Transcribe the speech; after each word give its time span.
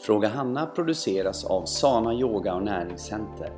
Fråga 0.00 0.28
Hanna 0.28 0.66
produceras 0.66 1.44
av 1.44 1.64
Sana 1.64 2.14
Yoga 2.14 2.54
och 2.54 2.62
Näringscenter. 2.62 3.52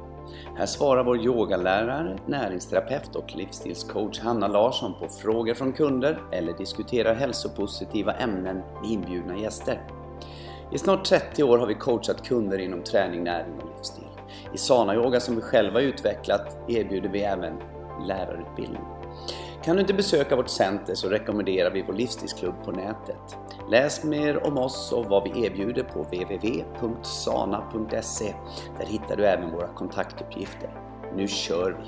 Här 0.56 0.66
svarar 0.66 1.04
vår 1.04 1.18
yogalärare, 1.18 2.18
näringsterapeut 2.26 3.16
och 3.16 3.36
livsstilscoach 3.36 4.20
Hanna 4.20 4.48
Larsson 4.48 4.94
på 5.00 5.08
frågor 5.08 5.54
från 5.54 5.72
kunder 5.72 6.22
eller 6.32 6.52
diskuterar 6.52 7.14
hälsopositiva 7.14 8.12
ämnen 8.12 8.56
med 8.56 8.90
inbjudna 8.90 9.38
gäster. 9.38 9.82
I 10.72 10.78
snart 10.78 11.04
30 11.04 11.42
år 11.42 11.58
har 11.58 11.66
vi 11.66 11.74
coachat 11.74 12.26
kunder 12.28 12.58
inom 12.58 12.82
träning, 12.82 13.24
näring 13.24 13.54
och 13.60 13.76
livsstil. 13.76 14.04
I 14.54 14.58
Sana 14.58 14.94
Yoga 14.94 15.20
som 15.20 15.36
vi 15.36 15.42
själva 15.42 15.80
utvecklat 15.80 16.56
erbjuder 16.68 17.08
vi 17.08 17.22
även 17.22 17.54
lärarutbildning. 18.06 18.97
Kan 19.64 19.76
du 19.76 19.80
inte 19.82 19.94
besöka 19.94 20.36
vårt 20.36 20.48
center 20.48 20.94
så 20.94 21.08
rekommenderar 21.08 21.70
vi 21.70 21.82
vår 21.82 21.94
livsstilsklubb 21.94 22.64
på 22.64 22.72
nätet. 22.72 23.38
Läs 23.70 24.04
mer 24.04 24.46
om 24.46 24.58
oss 24.58 24.92
och 24.92 25.06
vad 25.06 25.24
vi 25.24 25.46
erbjuder 25.46 25.82
på 25.82 26.02
www.sana.se. 26.02 26.74
Där 28.78 28.86
hittar 28.86 29.16
du 29.16 29.26
även 29.26 29.50
våra 29.50 29.74
kontaktuppgifter. 29.74 30.70
Nu 31.16 31.28
kör 31.28 31.72
vi! 31.72 31.86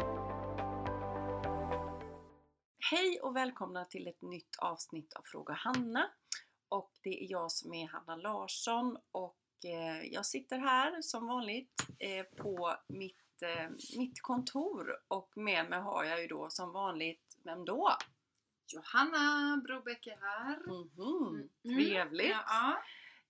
Hej 2.91 3.21
och 3.23 3.37
välkomna 3.37 3.85
till 3.85 4.07
ett 4.07 4.23
nytt 4.23 4.57
avsnitt 4.59 5.13
av 5.13 5.23
Fråga 5.25 5.55
Hanna. 5.55 6.07
Och 6.69 6.91
det 7.03 7.25
är 7.25 7.31
jag 7.31 7.53
som 7.53 7.75
är 7.75 7.89
Hanna 7.89 8.17
Larsson 8.17 8.97
och 9.13 9.39
eh, 9.65 10.03
jag 10.13 10.27
sitter 10.27 10.59
här 10.59 11.03
som 11.03 11.27
vanligt 11.27 11.75
eh, 11.99 12.25
på 12.43 12.75
mitt, 12.89 13.17
eh, 13.43 13.71
mitt 13.99 14.23
kontor 14.23 14.97
och 15.09 15.37
med 15.37 15.71
mig 15.71 15.81
har 15.81 16.05
jag 16.05 16.21
ju 16.23 16.27
då 16.27 16.51
som 16.51 16.73
vanligt, 16.73 17.39
vem 17.45 17.65
då? 17.65 17.97
Johanna 18.67 19.57
Brobeck 19.65 20.07
är 20.07 20.17
här. 20.21 20.59
Mhm, 20.67 21.49
Mm. 21.65 21.77
Trevligt! 21.77 22.31
Ja, 22.31 22.83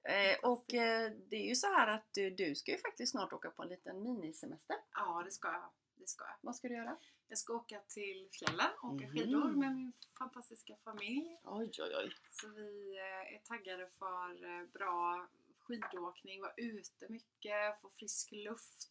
Eh, 0.03 0.39
och 0.43 0.75
eh, 0.75 1.13
det 1.29 1.37
är 1.37 1.49
ju 1.49 1.55
så 1.55 1.67
här 1.67 1.87
att 1.89 2.05
du, 2.15 2.31
du 2.31 2.55
ska 2.55 2.73
ju 2.73 2.79
faktiskt 2.79 3.11
snart 3.13 3.33
åka 3.33 3.51
på 3.51 3.63
en 3.63 3.69
liten 3.69 4.03
minisemester. 4.03 4.77
ja, 4.95 5.23
det 5.25 5.31
ska 5.31 5.49
jag. 5.53 5.71
Det 5.95 6.09
ska 6.09 6.25
jag. 6.25 6.35
Vad 6.41 6.57
ska 6.57 6.69
du 6.69 6.75
göra? 6.75 6.97
Jag 7.29 7.39
ska 7.39 7.55
åka 7.55 7.81
till 7.89 8.29
fjällen 8.33 8.67
och 8.83 8.95
åka 8.95 9.05
Mhm. 9.07 9.13
skidor 9.13 9.49
med 9.51 9.75
min 9.77 9.93
fantastiska 10.19 10.77
familj. 10.85 11.41
Oj, 11.45 11.71
oj, 11.79 11.95
oj! 11.99 12.13
Så 12.31 12.49
vi 12.49 12.97
eh, 12.99 13.35
är 13.35 13.39
taggade 13.45 13.89
för 13.99 14.45
eh, 14.61 14.67
bra 14.67 15.29
skidåkning, 15.59 16.41
vara 16.41 16.55
ute 16.57 17.07
mycket, 17.09 17.81
få 17.83 17.89
frisk 17.91 18.33
luft, 18.33 18.89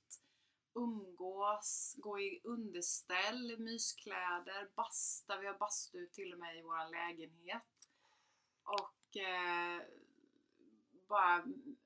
umgås, 0.73 1.95
gå 1.98 2.20
i 2.20 2.42
underställ, 2.44 3.59
myskläder, 3.59 4.70
basta. 4.75 5.39
Vi 5.39 5.48
har 5.48 5.58
bastu 5.58 6.08
till 6.08 6.34
och 6.34 6.39
med 6.39 6.58
i 6.58 6.62
vår 6.62 6.92
lägenhet. 6.92 7.64
Och 8.64 9.17
eh, 9.17 9.81
bara 11.08 11.45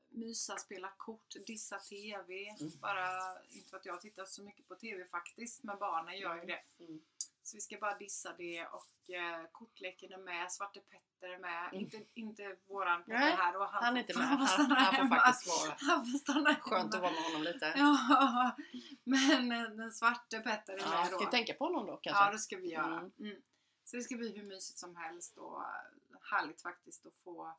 mysa, 0.10 0.58
spela 0.58 0.94
kort, 0.98 1.36
dissa 1.46 1.80
TV. 1.80 2.50
Mm. 2.50 2.72
Bara, 2.82 3.42
inte 3.50 3.70
för 3.70 3.78
att 3.78 3.86
jag 3.86 4.02
tittar 4.02 4.26
så 4.26 4.44
mycket 4.44 4.68
på 4.68 4.76
TV 4.76 5.06
faktiskt, 5.06 5.64
men 5.64 5.80
barnen 5.80 6.18
gör 6.18 6.36
ju 6.36 6.46
det. 6.46 6.64
Mm. 6.80 7.02
Så 7.46 7.58
vi 7.58 7.62
ska 7.62 7.78
bara 7.78 7.98
dissa 7.98 8.34
det 8.38 8.66
och 8.68 9.10
eh, 9.16 9.46
kortleken 9.52 10.12
är 10.14 10.18
med, 10.18 10.52
Svarte 10.52 10.80
Petter 10.80 11.30
är 11.34 11.40
med. 11.40 11.68
Mm. 11.72 11.80
Inte, 11.84 12.06
inte 12.14 12.58
våran 12.68 13.04
Petter 13.04 13.20
Nej, 13.20 13.36
här 13.36 13.58
och 13.58 13.68
Han 13.68 13.98
är 13.98 14.02
inte 14.02 14.18
med. 14.18 14.30
får 14.30 14.36
Han, 14.38 14.48
stanna 14.48 14.76
han 14.76 15.10
får 15.10 15.16
faktiskt 15.16 15.48
vara 15.48 15.78
Han 15.80 16.06
får 16.06 16.18
stanna 16.20 16.50
hemma. 16.52 16.62
Skönt 16.62 16.96
att 16.96 17.02
vara 17.02 17.12
med 17.12 17.24
honom 17.24 17.44
lite. 17.44 17.74
Ja, 17.76 18.56
men 19.04 19.52
eh, 19.52 19.70
den 19.70 19.92
svarte 19.92 20.40
Petter 20.40 20.74
är 20.74 20.78
Ja, 20.80 20.90
med 20.90 21.08
ska 21.08 21.18
då. 21.18 21.26
vi 21.26 21.32
tänka 21.32 21.54
på 21.54 21.66
honom 21.66 21.86
då 21.88 21.98
kanske? 21.98 22.24
Ja, 22.24 22.32
det 22.32 22.40
ska 22.40 22.58
vi 22.58 22.72
göra. 22.72 23.00
Mm. 23.00 23.12
Mm. 23.20 23.42
Så 23.84 23.98
det 23.98 24.04
ska 24.04 24.16
bli 24.18 24.38
hur 24.38 24.44
mysigt 24.44 24.80
som 24.80 24.96
helst 24.96 25.38
och 25.38 25.62
eh, 25.62 26.20
härligt 26.32 26.62
faktiskt 26.62 27.06
att 27.06 27.16
få 27.24 27.58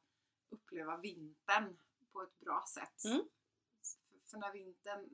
uppleva 0.49 0.97
vintern 0.97 1.77
på 2.13 2.23
ett 2.23 2.39
bra 2.41 2.65
sätt. 2.75 3.05
Mm. 3.05 3.23
För, 3.83 4.31
för 4.31 4.39
när 4.39 4.53
vintern, 4.53 5.09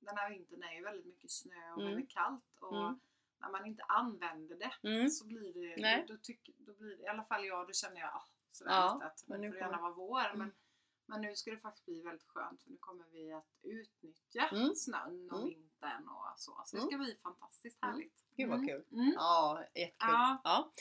den 0.00 0.16
här 0.16 0.30
vintern 0.30 0.62
är 0.62 0.74
ju 0.74 0.84
väldigt 0.84 1.06
mycket 1.06 1.30
snö 1.30 1.72
och 1.72 1.80
Mm. 1.80 1.92
väldigt 1.92 2.10
kallt 2.10 2.58
och 2.60 2.76
Mm. 2.76 3.00
När 3.40 3.50
man 3.50 3.66
inte 3.66 3.82
använder 3.82 4.56
det 4.56 4.88
Mm. 4.88 5.08
så 5.10 5.26
blir 5.26 5.52
det, 5.54 5.82
Nej. 5.82 6.04
då, 6.08 6.16
tyck, 6.22 6.50
då 6.58 6.72
blir 6.74 6.96
det, 6.96 7.02
i 7.02 7.06
alla 7.06 7.24
fall 7.24 7.44
jag, 7.46 7.66
då 7.66 7.72
känner 7.72 8.00
jag 8.00 8.08
ah, 8.14 8.24
sådär 8.52 8.70
Ja, 8.72 9.00
att 9.04 9.24
men 9.28 9.40
nu 9.40 9.48
får 9.48 9.54
det 9.54 9.60
gärna 9.60 9.80
vara 9.80 9.92
vår. 9.92 10.24
Mm. 10.24 10.38
Men, 10.38 10.52
men 11.06 11.20
nu 11.20 11.34
ska 11.36 11.50
det 11.50 11.58
faktiskt 11.58 11.86
bli 11.86 12.02
väldigt 12.02 12.26
skönt 12.26 12.62
för 12.62 12.70
nu 12.70 12.76
kommer 12.80 13.04
vi 13.12 13.32
att 13.32 13.48
utnyttja 13.62 14.48
Mm. 14.52 14.74
snön 14.74 15.30
och 15.30 15.38
Mm. 15.38 15.48
vintern 15.48 16.08
och 16.08 16.24
så. 16.36 16.62
Så 16.66 16.76
det 16.76 16.80
Mm. 16.82 16.90
ska 16.90 16.98
bli 16.98 17.16
fantastiskt 17.22 17.82
Mm. 17.82 17.92
härligt. 17.94 18.24
Gud 18.36 18.48
vad 18.50 18.68
kul! 18.68 18.84
Ja, 19.16 19.64
jättekul! 19.74 19.96
Ja. 19.98 20.40
Ja. 20.44 20.72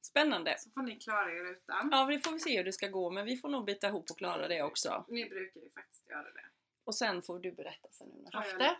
Spännande! 0.00 0.54
Så 0.58 0.70
får 0.70 0.82
ni 0.82 0.96
klara 1.00 1.32
er 1.32 1.44
utan. 1.52 1.88
Ja, 1.92 2.04
vi 2.04 2.18
får 2.18 2.32
vi 2.32 2.38
se 2.38 2.56
hur 2.56 2.64
det 2.64 2.72
ska 2.72 2.88
gå 2.88 3.10
men 3.10 3.24
vi 3.26 3.36
får 3.36 3.48
nog 3.48 3.64
bita 3.64 3.88
ihop 3.88 4.10
och 4.10 4.18
klara 4.18 4.48
det 4.48 4.62
också. 4.62 5.04
Ni 5.08 5.28
brukar 5.28 5.60
ju 5.60 5.70
faktiskt 5.70 6.08
göra 6.08 6.32
det. 6.32 6.44
Och 6.88 6.94
sen 6.94 7.22
får 7.22 7.38
du 7.38 7.52
berätta 7.52 7.88
sen 7.90 8.12
hur 8.12 8.30
du 8.30 8.36
har 8.36 8.44
haft 8.44 8.58
det. 8.58 8.76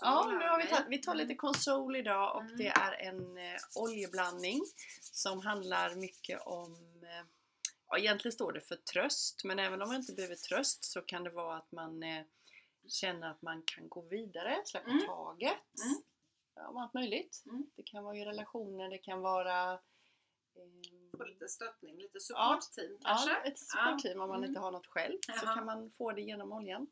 Ja, 0.00 0.26
nu 0.38 0.48
har 0.48 0.58
vi, 0.62 0.66
tagit, 0.68 0.86
vi 0.88 0.98
tar 0.98 1.14
lite 1.14 1.34
konsol 1.34 1.96
idag 1.96 2.34
och 2.36 2.42
Mm. 2.42 2.56
det 2.56 2.66
är 2.68 2.92
en 2.92 3.38
eh, 3.38 3.56
oljeblandning 3.76 4.60
som 5.00 5.40
handlar 5.40 5.94
mycket 5.94 6.40
om 6.46 6.72
eh, 7.02 7.26
Ja, 7.88 7.98
egentligen 7.98 8.32
står 8.32 8.52
det 8.52 8.60
för 8.60 8.76
tröst, 8.76 9.44
men 9.44 9.58
även 9.58 9.82
om 9.82 9.88
man 9.88 9.96
inte 9.96 10.12
behöver 10.12 10.34
tröst 10.34 10.84
så 10.84 11.02
kan 11.02 11.24
det 11.24 11.30
vara 11.30 11.56
att 11.56 11.72
man 11.72 12.02
eh, 12.02 12.24
känner 12.88 13.30
att 13.30 13.42
man 13.42 13.62
kan 13.66 13.88
gå 13.88 14.00
vidare, 14.00 14.62
släppa 14.64 14.90
Mm. 14.90 15.06
taget. 15.06 15.52
Mm. 15.84 16.02
Ja, 16.54 16.68
om 16.68 16.76
allt 16.76 16.94
möjligt. 16.94 17.42
Mm. 17.46 17.66
Det 17.76 17.82
kan 17.82 18.04
vara 18.04 18.16
i 18.16 18.24
relationer, 18.24 18.90
det 18.90 18.98
kan 18.98 19.20
vara 19.20 19.72
eh, 19.72 19.78
Få 21.18 21.24
lite 21.24 21.48
stöttning, 21.48 21.96
lite 21.96 22.18
Ja. 22.28 22.60
supportteam 22.60 22.98
Ja, 23.00 23.08
kanske? 23.08 23.36
ett 23.48 23.58
supportteam 23.58 24.20
om 24.20 24.28
man 24.28 24.38
Mm. 24.38 24.48
inte 24.48 24.60
har 24.60 24.70
något 24.70 24.86
själv 24.86 25.18
så 25.26 25.32
Jaha. 25.44 25.54
kan 25.54 25.64
man 25.66 25.90
få 25.98 26.12
det 26.12 26.22
genom 26.22 26.52
oljan. 26.52 26.86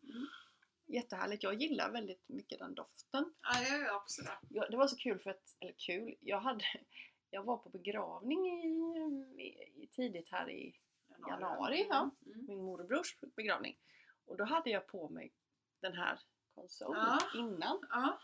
Mm. 0.91 1.03
Jättehärligt, 1.03 1.43
jag 1.43 1.55
gillar 1.55 1.91
väldigt 1.93 2.29
mycket 2.29 2.59
den 2.59 2.75
doften. 2.75 3.33
Ja, 3.43 3.63
jag 3.63 3.81
gör 3.81 3.97
också 3.97 4.23
det. 4.23 4.39
Ja, 4.49 4.69
det 4.69 4.77
var 4.77 4.87
så 4.87 4.97
kul 4.97 5.19
för 5.19 5.31
att, 5.31 5.57
eller 5.61 5.75
kul, 5.77 6.15
jag 6.21 6.41
hade 6.41 6.65
Jag 7.31 7.43
var 7.45 7.57
på 7.57 7.69
begravning 7.69 8.47
i, 8.47 9.67
i, 9.83 9.87
tidigt 9.87 10.29
här 10.31 10.51
i 10.51 10.77
januari, 11.29 11.87
ja. 11.91 12.11
Mm. 12.27 12.47
min 12.47 12.65
morbrors 12.65 13.19
begravning. 13.37 13.79
Och 14.25 14.37
då 14.37 14.45
hade 14.45 14.71
jag 14.71 14.87
på 14.87 15.09
mig 15.09 15.33
den 15.81 15.93
här 15.93 16.21
konsolen 16.55 17.07
Ja. 17.07 17.41
innan. 17.41 17.79
Ja. 17.91 18.21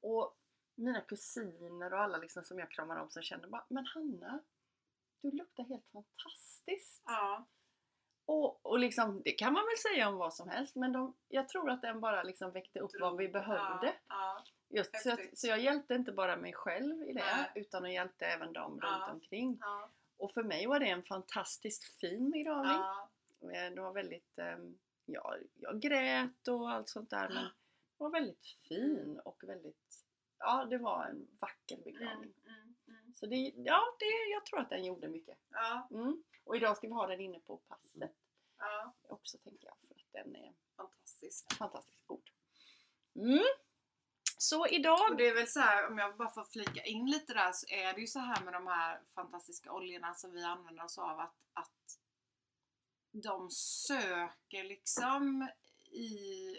Och 0.00 0.36
mina 0.74 1.00
kusiner 1.00 1.92
och 1.92 2.00
alla 2.00 2.18
liksom 2.18 2.44
som 2.44 2.58
jag 2.58 2.70
kramar 2.70 2.96
om 2.96 3.10
som 3.10 3.22
kände 3.22 3.48
bara 3.48 3.64
Men 3.68 3.86
Hanna, 3.86 4.40
du 5.22 5.30
luktar 5.30 5.64
helt 5.64 5.86
fantastiskt! 5.92 7.02
ja. 7.06 7.46
Och, 8.26 8.66
och 8.66 8.78
liksom, 8.78 9.22
det 9.24 9.32
kan 9.32 9.52
man 9.52 9.62
väl 9.66 9.92
säga 9.92 10.08
om 10.08 10.16
vad 10.16 10.34
som 10.34 10.48
helst 10.48 10.76
men 10.76 10.92
de, 10.92 11.14
jag 11.28 11.48
tror 11.48 11.70
att 11.70 11.82
den 11.82 12.00
bara 12.00 12.22
liksom 12.22 12.50
väckte 12.52 12.80
upp 12.80 12.90
vad 13.00 13.16
vi 13.16 13.28
behövde. 13.28 13.92
Ja. 14.08 14.44
Just, 14.68 15.02
så, 15.02 15.08
jag, 15.08 15.38
så 15.38 15.46
jag 15.46 15.60
hjälpte 15.60 15.94
inte 15.94 16.12
bara 16.12 16.36
mig 16.36 16.52
själv 16.52 17.02
i 17.02 17.12
det 17.12 17.24
Nej. 17.36 17.52
utan 17.54 17.84
jag 17.84 17.92
hjälpte 17.92 18.26
även 18.26 18.52
dem 18.52 18.78
Ja. 18.82 18.88
runt 18.88 19.12
omkring. 19.14 19.58
Ja. 19.60 19.90
Och 20.18 20.32
för 20.32 20.42
mig 20.42 20.66
var 20.66 20.80
det 20.80 20.86
en 20.88 21.02
fantastiskt 21.02 22.00
fin 22.00 22.30
begravning. 22.30 22.72
Ja. 22.72 23.08
Eh, 23.52 23.74
Det 23.74 23.80
var 23.80 23.92
väldigt, 23.92 24.38
ehm, 24.38 24.78
ja, 25.04 25.36
jag 25.54 25.80
grät 25.80 26.48
och 26.48 26.70
allt 26.70 26.88
sånt 26.88 27.10
där 27.10 27.28
men 27.28 27.44
det 27.44 28.04
var 28.04 28.10
väldigt 28.10 28.46
fin 28.68 29.20
och 29.24 29.38
väldigt, 29.42 30.04
ja 30.38 30.64
det 30.64 30.78
var 30.78 31.04
en 31.04 31.26
vacker 31.40 31.76
begravning. 31.84 32.32
Mm. 32.45 32.45
Så 33.20 33.26
det, 33.26 33.36
ja, 33.56 33.82
det, 33.98 34.30
jag 34.32 34.46
tror 34.46 34.60
att 34.60 34.70
den 34.70 34.84
gjorde 34.84 35.08
mycket. 35.08 35.38
Ja. 35.50 35.88
Mm. 35.90 36.24
Och 36.44 36.56
idag 36.56 36.76
ska 36.76 36.86
vi 36.86 36.92
ha 36.92 37.06
den 37.06 37.20
inne 37.20 37.40
på 37.40 37.56
passet 37.56 38.12
Ja. 38.58 38.94
också 39.02 39.38
tänker 39.38 39.66
jag 39.66 39.76
för 39.78 39.94
att 39.94 40.12
den 40.24 40.36
är 40.36 40.54
Fantastiskt. 40.76 41.52
fantastiskt 41.54 42.06
god. 42.06 42.30
Mm. 43.14 43.44
Så 44.38 44.66
idag, 44.66 45.10
Och 45.10 45.16
det 45.16 45.26
är 45.28 45.34
väl 45.34 45.48
så 45.48 45.60
här, 45.60 45.86
om 45.90 45.98
jag 45.98 46.16
bara 46.16 46.30
får 46.30 46.44
flika 46.44 46.82
in 46.84 47.06
lite 47.10 47.34
där, 47.34 47.52
så 47.52 47.66
är 47.68 47.94
det 47.94 48.00
ju 48.00 48.06
så 48.06 48.18
här 48.18 48.44
med 48.44 48.52
de 48.54 48.66
här 48.66 49.00
fantastiska 49.14 49.72
oljorna 49.72 50.14
som 50.14 50.32
vi 50.32 50.42
använder 50.44 50.84
oss 50.84 50.98
av 50.98 51.20
att, 51.20 51.34
att 51.52 51.98
de 53.12 53.50
söker 53.50 54.64
liksom 54.64 55.48
i 55.90 56.56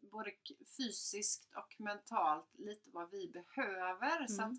både 0.00 0.32
fysiskt 0.76 1.48
och 1.56 1.80
mentalt 1.80 2.48
lite 2.58 2.90
vad 2.90 3.10
vi 3.10 3.28
behöver. 3.28 4.26
Så 4.26 4.42
Mm. 4.42 4.52
att 4.54 4.58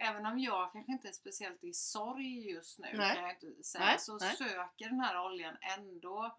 även 0.00 0.26
om 0.26 0.38
jag 0.38 0.72
kanske 0.72 0.92
inte 0.92 1.08
är 1.08 1.12
speciellt 1.12 1.64
i 1.64 1.72
sorg 1.72 2.50
just 2.50 2.78
nu 2.78 2.88
Nej. 2.94 3.14
kan 3.16 3.24
jag 3.24 3.32
inte 3.34 3.62
säga, 3.64 3.84
Nej, 3.84 3.98
så 3.98 4.16
nej. 4.18 4.36
söker 4.36 4.88
den 4.88 5.00
här 5.00 5.24
oljan 5.26 5.56
ändå 5.78 6.36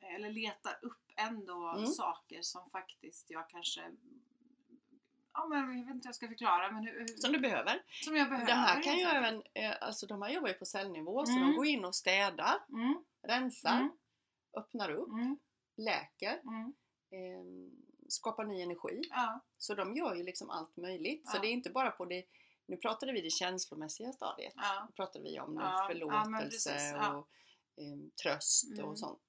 eller 0.00 0.30
letar 0.30 0.78
upp 0.82 1.00
ändå 1.16 1.68
Mm. 1.68 1.86
saker 1.86 2.42
som 2.42 2.70
faktiskt 2.70 3.30
jag 3.30 3.48
kanske 3.48 3.92
Ja 5.36 5.46
men 5.46 5.58
jag 5.58 5.66
vet 5.66 5.78
inte 5.78 5.92
hur 5.92 6.00
jag 6.08 6.14
ska 6.14 6.28
förklara 6.28 6.70
men 6.70 6.84
hur, 6.86 6.98
hur, 7.00 7.06
som 7.06 7.32
du 7.32 7.38
behöver. 7.40 7.82
som 8.04 8.16
jag 8.16 8.28
behöver. 8.28 8.46
Det 8.46 8.52
här 8.52 8.82
kan 8.82 8.96
ju 8.98 9.02
även, 9.04 9.42
eh, 9.54 9.74
alltså 9.80 10.06
de 10.06 10.22
här 10.22 10.30
jobbar 10.30 10.48
ju 10.48 10.54
på 10.54 10.64
cellnivå 10.64 11.26
så 11.26 11.32
Mm. 11.32 11.42
de 11.48 11.56
går 11.56 11.66
in 11.66 11.84
och 11.84 11.94
städar, 11.94 12.54
Mm, 12.68 13.04
rensar, 13.22 13.76
Mm. 13.80 13.90
öppnar 14.56 14.90
upp, 14.90 15.08
mm, 15.08 15.38
läker, 15.76 16.40
mm, 16.42 16.72
eh, 17.10 17.70
skapar 18.08 18.44
ny 18.44 18.62
energi. 18.62 19.02
ja, 19.10 19.40
Så 19.58 19.74
de 19.74 19.96
gör 19.96 20.14
ju 20.14 20.22
liksom 20.22 20.50
allt 20.50 20.76
möjligt. 20.76 21.28
Så 21.30 21.36
Ja. 21.36 21.40
det 21.40 21.46
är 21.46 21.52
inte 21.52 21.70
bara 21.70 21.90
på 21.90 22.04
det, 22.04 22.24
nu 22.66 22.76
pratade 22.76 23.12
vi 23.12 23.20
det 23.20 23.30
känslomässiga 23.30 24.12
stadiet. 24.12 24.52
ja, 24.56 24.84
Då 24.88 24.92
pratade 24.92 25.24
vi 25.24 25.40
om 25.40 25.54
Ja, 25.56 25.62
ja, 25.80 25.86
förlåtelse 25.88 26.76
ja. 26.96 27.16
och 27.16 27.28
eh, 27.82 27.98
tröst 28.22 28.64
Mm. 28.72 28.84
och 28.84 28.98
sånt. 28.98 29.20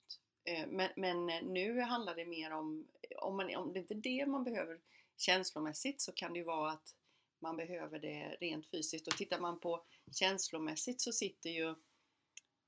Eh, 0.49 0.67
Men, 0.67 0.89
men 0.95 1.25
nu 1.25 1.81
handlar 1.81 2.15
det 2.15 2.25
mer 2.25 2.51
om, 2.51 2.87
om, 3.21 3.37
man, 3.37 3.55
om 3.55 3.73
det 3.73 3.79
inte 3.79 3.93
är 3.93 4.01
det 4.01 4.25
man 4.25 4.43
behöver 4.43 4.79
känslomässigt 5.17 6.01
så 6.01 6.11
kan 6.11 6.33
det 6.33 6.39
ju 6.39 6.45
vara 6.45 6.71
att 6.71 6.95
man 7.41 7.57
behöver 7.57 7.99
det 7.99 8.37
rent 8.41 8.69
fysiskt. 8.71 9.07
Och 9.07 9.17
tittar 9.17 9.39
man 9.39 9.59
på 9.59 9.85
känslomässigt 10.11 11.01
så 11.01 11.11
sitter 11.11 11.49
ju 11.49 11.69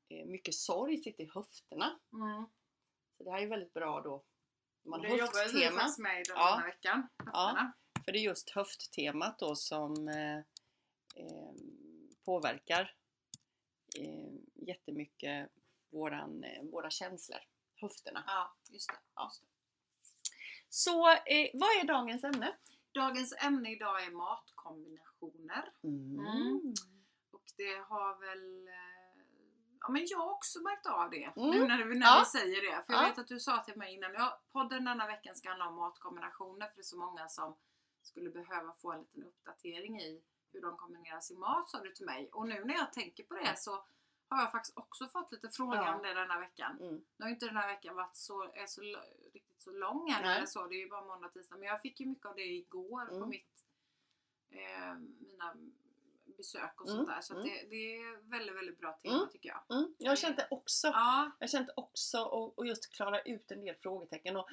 eh, 0.10 0.26
mycket 0.26 0.56
sorg 0.56 0.98
sitter 0.98 1.24
i 1.24 1.30
höfterna. 1.34 2.00
Mm. 2.14 2.46
Så 3.18 3.24
det 3.24 3.32
här 3.32 3.42
är 3.42 3.48
väldigt 3.48 3.74
bra 3.74 4.02
då. 4.02 4.24
Man 4.86 5.02
Det 5.02 5.08
jobbar 5.08 5.54
vi 5.54 5.70
faktiskt 5.70 6.00
med 6.00 6.16
den 6.16 6.36
Ja. 6.36 6.56
här 6.60 6.66
veckan. 6.68 7.08
Höfterna. 7.18 7.74
För 8.06 8.12
det 8.12 8.20
är 8.20 8.22
just 8.22 8.50
höfttemat 8.50 9.40
då 9.40 9.56
som 9.56 10.08
eh, 11.20 11.26
eh, 11.26 11.54
påverkar 12.26 12.96
eh, 14.00 14.34
jättemycket 14.68 15.50
våran, 15.92 16.44
eh, 16.44 16.64
våra 16.64 16.90
känslor. 16.90 17.40
Höfterna. 17.82 18.24
Ja, 18.28 18.56
just 18.70 18.90
det. 18.90 18.98
Ja. 19.16 19.26
Just 19.26 19.42
det. 19.42 19.48
Så 20.70 21.10
eh, 21.10 21.50
vad 21.54 21.70
är 21.70 21.88
dagens 21.88 22.24
ämne? 22.24 22.58
Dagens 22.94 23.34
ämne 23.44 23.72
idag 23.72 24.04
är 24.04 24.12
matkombinationer. 24.12 25.74
Mm. 25.84 26.74
Och 27.32 27.44
det 27.58 27.76
har 27.90 28.20
väl... 28.20 28.68
eh, 28.68 28.74
Ja 29.80 29.90
men 29.92 30.06
jag 30.10 30.18
har 30.18 30.32
också 30.32 30.60
märkt 30.62 30.86
av 30.86 31.10
det. 31.10 31.24
Mm. 31.24 31.50
Nu 31.50 31.68
när, 31.68 31.86
när 31.86 32.06
Ja. 32.08 32.20
vi 32.34 32.40
säger 32.40 32.62
det. 32.62 32.84
För 32.86 32.94
jag 32.94 33.04
Ja. 33.04 33.08
vet 33.08 33.18
att 33.18 33.28
du 33.28 33.40
sa 33.40 33.64
till 33.64 33.78
mig 33.78 33.94
innan. 33.94 34.14
Ja, 34.14 34.42
podden 34.52 34.86
denna 34.86 35.08
veckan 35.08 35.36
ska 35.36 35.50
handla 35.50 35.68
om 35.68 35.76
matkombinationer. 35.76 36.68
För 36.68 36.76
det 36.76 36.82
är 36.82 36.84
så 36.84 36.98
många 36.98 37.28
som 37.30 37.58
skulle 38.02 38.30
behöva 38.30 38.74
få 38.82 38.92
en 38.92 39.00
liten 39.02 39.24
uppdatering 39.24 40.02
i 40.02 40.24
hur 40.54 40.62
de 40.62 40.78
kombinerar 40.78 41.20
sin 41.20 41.40
mat 41.40 41.70
sa 41.70 41.80
du 41.84 41.92
till 41.94 42.06
mig. 42.06 42.30
Och 42.34 42.48
nu 42.48 42.64
när 42.66 42.74
jag 42.74 42.94
tänker 42.94 43.24
på 43.24 43.34
det 43.34 43.58
så 43.58 43.72
har 44.30 44.42
jag 44.42 44.52
faktiskt 44.52 44.78
också 44.78 45.08
fått 45.08 45.32
lite 45.32 45.50
frågor 45.50 45.76
Ja. 45.76 45.96
om 45.96 46.02
det 46.04 46.14
denna 46.14 46.40
veckan. 46.40 46.78
Mm. 46.82 47.06
Nu 47.18 47.26
har 47.26 47.30
inte 47.30 47.46
den 47.46 47.58
här 47.58 47.68
veckan 47.68 47.96
varit 47.96 48.16
så, 48.16 48.44
är 48.44 48.68
så, 48.68 48.82
riktigt 49.34 49.62
så 49.62 49.72
lång 49.72 50.12
här 50.12 50.22
Nej. 50.24 50.38
eller 50.38 50.46
så. 50.46 50.68
Det 50.68 50.76
är 50.76 50.80
ju 50.80 50.90
bara 50.90 51.06
måndag, 51.06 51.30
tisdag. 51.30 51.56
Men 51.58 51.68
jag 51.68 51.82
fick 51.82 52.00
ju 52.00 52.06
mycket 52.06 52.26
av 52.26 52.36
det 52.36 52.46
igår 52.46 53.06
på 53.06 53.16
Mm. 53.16 53.30
mitt, 53.30 53.66
eh, 54.50 54.96
mina 55.20 55.56
besök 56.38 56.82
och 56.82 56.88
Mm, 56.88 56.98
sånt 56.98 57.10
där. 57.10 57.22
Så 57.22 57.34
mm. 57.34 57.46
det, 57.48 57.68
det 57.70 57.96
är 57.98 58.30
väldigt, 58.30 58.56
väldigt 58.56 58.80
bra 58.80 58.94
tema 58.94 59.16
Mm. 59.16 59.30
tycker 59.30 59.50
jag. 59.50 59.78
Mm. 59.78 59.96
Jag 59.98 60.18
kände 60.18 60.48
också 60.52 60.88
Ja, 60.88 61.32
Jag 61.40 61.50
kände 61.50 61.74
också 61.76 62.22
och, 62.24 62.58
och 62.60 62.68
just 62.68 62.94
klara 62.96 63.22
ut 63.22 63.52
en 63.52 63.62
del 63.62 63.76
frågetecken. 63.76 64.38
Och 64.38 64.50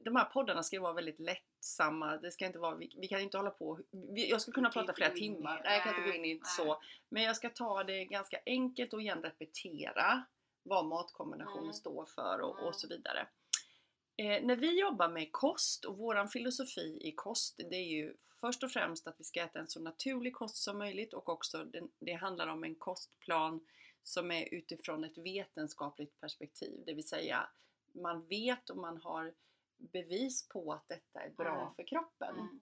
de 0.00 0.16
här 0.16 0.24
poddarna 0.24 0.62
ska 0.62 0.76
ju 0.76 0.82
vara 0.82 0.92
väldigt 0.92 1.20
lättsamma. 1.20 2.16
Det 2.16 2.30
ska 2.30 2.46
inte 2.46 2.58
vara, 2.58 2.74
vi, 2.76 2.96
vi 3.00 3.08
kan 3.08 3.20
inte 3.20 3.36
hålla 3.36 3.50
på. 3.50 3.80
Vi, 3.90 4.30
jag 4.30 4.40
skulle 4.42 4.54
kunna 4.54 4.70
prata 4.70 4.92
flera 4.94 5.10
timmar. 5.10 5.60
Nej, 5.64 5.74
jag 5.74 5.82
kan 5.84 5.94
inte 5.96 6.10
gå 6.10 6.16
in 6.16 6.24
i 6.24 6.40
så. 6.44 6.82
Men 7.08 7.22
jag 7.22 7.36
ska 7.36 7.50
ta 7.50 7.84
det 7.84 8.04
ganska 8.04 8.38
enkelt 8.46 8.92
och 8.92 9.00
igen 9.00 9.22
repetera 9.22 10.24
vad 10.62 10.86
matkombinationen 10.86 11.62
Mm. 11.62 11.72
står 11.72 12.06
för 12.06 12.40
och, 12.40 12.58
Mm. 12.58 12.68
och 12.68 12.74
så 12.76 12.88
vidare. 12.88 13.28
Eh, 14.16 14.42
när 14.42 14.56
vi 14.56 14.80
jobbar 14.80 15.08
med 15.08 15.32
kost 15.32 15.84
och 15.84 15.98
våran 15.98 16.28
filosofi 16.28 16.98
i 17.00 17.12
kost 17.12 17.60
det 17.70 17.76
är 17.76 17.88
ju 17.88 18.14
först 18.40 18.62
och 18.62 18.70
främst 18.70 19.06
att 19.06 19.14
vi 19.20 19.24
ska 19.24 19.40
äta 19.42 19.58
en 19.58 19.68
så 19.68 19.80
naturlig 19.80 20.34
kost 20.34 20.56
som 20.56 20.78
möjligt 20.78 21.14
och 21.14 21.28
också 21.28 21.64
den, 21.64 21.88
det 21.98 22.12
handlar 22.12 22.46
om 22.46 22.64
en 22.64 22.74
kostplan 22.74 23.66
som 24.02 24.30
är 24.30 24.54
utifrån 24.54 25.04
ett 25.04 25.18
vetenskapligt 25.18 26.20
perspektiv. 26.20 26.82
Det 26.86 26.94
vill 26.94 27.08
säga 27.08 27.48
man 27.92 28.26
vet 28.26 28.70
och 28.70 28.76
man 28.76 28.96
har 28.96 29.34
bevis 29.78 30.48
på 30.48 30.72
att 30.72 30.88
detta 30.88 31.20
är 31.20 31.30
bra 31.30 31.62
Mm. 31.62 31.74
för 31.74 31.86
kroppen. 31.86 32.36
mm. 32.38 32.60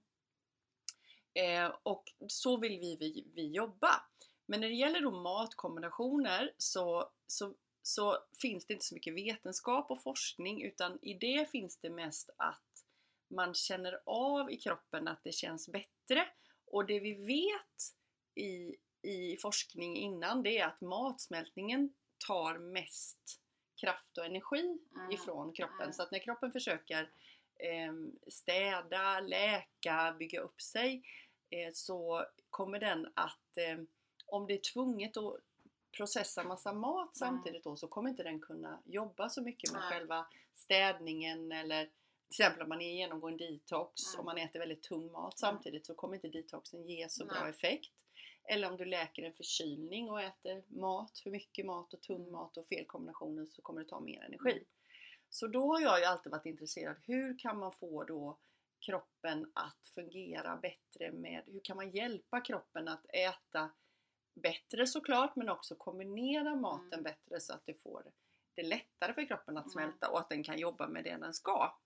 Eh, 1.35 1.77
och 1.83 2.05
så 2.29 2.57
vill 2.57 2.81
vi, 2.81 2.97
vi, 3.01 3.33
vi 3.35 3.51
jobba. 3.51 4.03
Men 4.47 4.61
när 4.61 4.69
det 4.69 4.75
gäller 4.75 5.01
då 5.01 5.11
matkombinationer 5.11 6.53
så, 6.59 7.11
så, 7.27 7.55
så 7.83 8.19
finns 8.43 8.67
det 8.67 8.73
inte 8.73 8.85
så 8.87 8.95
mycket 8.95 9.15
vetenskap 9.15 9.91
och 9.91 10.03
forskning 10.03 10.63
utan 10.63 10.99
i 11.03 11.15
det 11.15 11.51
finns 11.51 11.79
det 11.81 11.91
mest 11.91 12.31
att 12.37 12.85
man 13.29 13.55
känner 13.55 14.01
av 14.07 14.51
i 14.51 14.57
kroppen 14.57 15.09
att 15.09 15.25
det 15.25 15.33
känns 15.33 15.69
bättre. 15.69 16.29
Och 16.67 16.87
det 16.87 17.01
vi 17.01 17.15
vet 17.15 17.95
i, 18.35 18.77
i 19.03 19.37
forskning 19.37 19.97
innan 19.97 20.43
det 20.43 20.59
är 20.59 20.67
att 20.67 20.81
matsmältningen 20.81 21.95
tar 22.27 22.59
mest 22.59 23.41
kraft 23.77 24.19
och 24.19 24.25
energi 24.27 24.79
Mm. 24.97 25.11
ifrån 25.11 25.53
kroppen. 25.53 25.81
Mm. 25.81 25.93
Så 25.93 26.03
att 26.03 26.11
när 26.11 26.19
kroppen 26.19 26.53
försöker 26.53 27.11
eh, 27.57 27.93
städa, 28.29 29.21
läka, 29.21 30.17
bygga 30.19 30.41
upp 30.41 30.61
sig 30.61 31.03
eh, 31.51 31.73
så 31.73 32.25
kommer 32.51 32.79
den 32.79 33.13
att, 33.15 33.57
eh, 33.59 33.79
om 34.27 34.47
det 34.47 34.55
är 34.55 34.73
tvunget 34.73 35.17
att 35.17 35.37
processa 35.97 36.45
massa 36.45 36.73
mat 36.73 37.17
samtidigt 37.17 37.65
då 37.65 37.77
så 37.77 37.89
kommer 37.89 38.11
inte 38.11 38.23
den 38.23 38.41
kunna 38.41 38.83
jobba 38.85 39.29
så 39.29 39.43
mycket 39.43 39.73
med 39.73 39.83
själva 39.83 40.27
städningen 40.55 41.53
eller 41.53 41.85
till 41.85 42.43
exempel 42.45 42.63
om 42.63 42.69
man 42.69 42.81
genomgår 42.81 43.31
en 43.31 43.37
detox 43.37 44.03
Mm. 44.15 44.19
och 44.19 44.25
man 44.25 44.39
äter 44.39 44.59
väldigt 44.59 44.83
tung 44.83 45.13
mat 45.13 45.39
samtidigt 45.39 45.87
så 45.87 45.95
kommer 45.95 46.15
inte 46.15 46.29
detoxen 46.29 46.87
ge 46.87 47.09
så 47.09 47.25
bra 47.27 47.41
Nej. 47.41 47.51
effekt. 47.51 47.91
Eller 48.49 48.71
om 48.71 48.77
du 48.77 48.85
läker 48.85 49.23
en 49.23 49.33
förkylning 49.33 50.11
och 50.11 50.21
äter 50.23 50.63
mat, 50.69 51.19
för 51.19 51.31
mycket 51.31 51.67
mat 51.67 51.95
och 51.95 52.03
tung 52.03 52.31
mat 52.31 52.57
och 52.57 52.69
fel 52.69 52.87
kombinationer 52.87 53.47
så 53.47 53.63
kommer 53.63 53.81
det 53.83 53.89
ta 53.89 54.01
mer 54.01 54.23
energi. 54.25 54.53
Mm. 54.53 54.65
Så 55.31 55.47
då 55.47 55.67
har 55.73 55.81
jag 55.81 55.99
ju 55.99 56.05
alltid 56.05 56.33
varit 56.33 56.47
intresserad, 56.47 56.97
hur 57.03 57.39
kan 57.39 57.59
man 57.59 57.73
få 57.73 58.05
då 58.05 58.39
kroppen 58.81 59.53
att 59.55 59.89
fungera 59.95 60.57
bättre 60.57 61.13
med, 61.13 61.43
hur 61.47 61.61
kan 61.61 61.77
man 61.77 61.91
hjälpa 61.91 62.41
kroppen 62.41 62.89
att 62.89 63.07
äta 63.13 63.71
bättre 64.35 64.87
såklart 64.87 65.37
men 65.37 65.49
också 65.49 65.75
kombinera 65.75 66.57
maten 66.57 66.93
Mm. 66.93 67.03
bättre 67.03 67.41
så 67.41 67.53
att 67.53 67.67
det 67.67 67.75
får 67.83 68.13
det 68.55 68.63
lättare 68.63 69.15
för 69.15 69.27
kroppen 69.27 69.57
att 69.57 69.65
Mm. 69.65 69.73
smälta 69.73 70.11
och 70.11 70.21
att 70.21 70.29
den 70.29 70.43
kan 70.43 70.59
jobba 70.59 70.89
med 70.89 71.05
det 71.05 71.17
den 71.17 71.35
ska. 71.35 71.79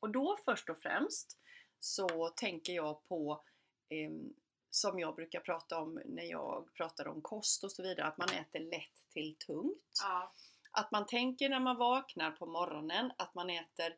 Och 0.00 0.10
då 0.10 0.38
först 0.44 0.68
och 0.70 0.78
främst 0.78 1.38
så 1.78 2.28
tänker 2.28 2.72
jag 2.72 3.04
på 3.08 3.44
ehm, 3.88 4.34
som 4.76 4.98
jag 4.98 5.14
brukar 5.14 5.40
prata 5.40 5.78
om 5.78 6.00
när 6.04 6.24
jag 6.24 6.74
pratar 6.74 7.08
om 7.08 7.22
kost 7.22 7.64
och 7.64 7.72
så 7.72 7.82
vidare, 7.82 8.06
att 8.06 8.18
man 8.18 8.28
äter 8.28 8.60
lätt 8.60 9.10
till 9.12 9.36
tungt. 9.36 10.00
Ja. 10.02 10.32
Att 10.70 10.90
man 10.90 11.06
tänker 11.06 11.48
när 11.48 11.60
man 11.60 11.76
vaknar 11.76 12.30
på 12.30 12.46
morgonen 12.46 13.12
att 13.18 13.34
man 13.34 13.50
äter 13.50 13.96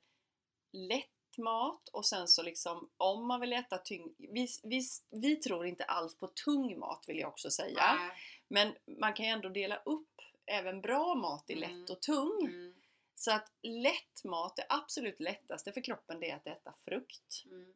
lätt 0.73 1.39
mat 1.39 1.89
och 1.89 2.07
sen 2.07 2.29
så 2.29 2.43
liksom 2.43 2.91
om 2.97 3.27
man 3.27 3.41
vill 3.41 3.53
äta 3.53 3.79
tyng... 3.79 4.15
Vi, 4.19 4.49
vi, 4.63 4.83
vi 5.11 5.37
tror 5.37 5.67
inte 5.67 5.85
alls 5.85 6.19
på 6.19 6.27
tung 6.27 6.79
mat 6.79 7.05
vill 7.09 7.19
jag 7.19 7.29
också 7.29 7.51
säga. 7.51 7.95
Nej. 7.95 8.11
Men 8.49 8.75
man 9.01 9.15
kan 9.15 9.27
ju 9.27 9.33
ändå 9.33 9.49
dela 9.49 9.77
upp 9.77 10.21
även 10.47 10.81
bra 10.81 11.15
mat 11.15 11.51
i 11.51 11.55
lätt 11.55 11.71
Mm. 11.71 11.87
och 11.91 12.03
tung. 12.03 12.47
Mm. 12.47 12.75
Så 13.15 13.33
att 13.33 13.53
lätt 13.63 14.25
mat, 14.25 14.57
det 14.57 14.67
absolut 14.69 15.21
lättaste 15.21 15.73
för 15.73 15.81
kroppen 15.81 16.21
det 16.21 16.31
är 16.31 16.37
att 16.37 16.47
äta 16.47 16.75
frukt. 16.85 17.45
Mm. 17.45 17.75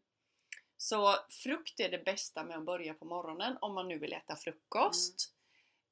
Så 0.82 1.16
frukt 1.42 1.80
är 1.80 1.88
det 1.88 2.04
bästa 2.04 2.44
med 2.44 2.56
att 2.58 2.64
börja 2.64 2.94
på 2.94 3.04
morgonen 3.04 3.56
om 3.60 3.74
man 3.74 3.88
nu 3.88 3.98
vill 3.98 4.12
äta 4.12 4.36
frukost. 4.36 5.34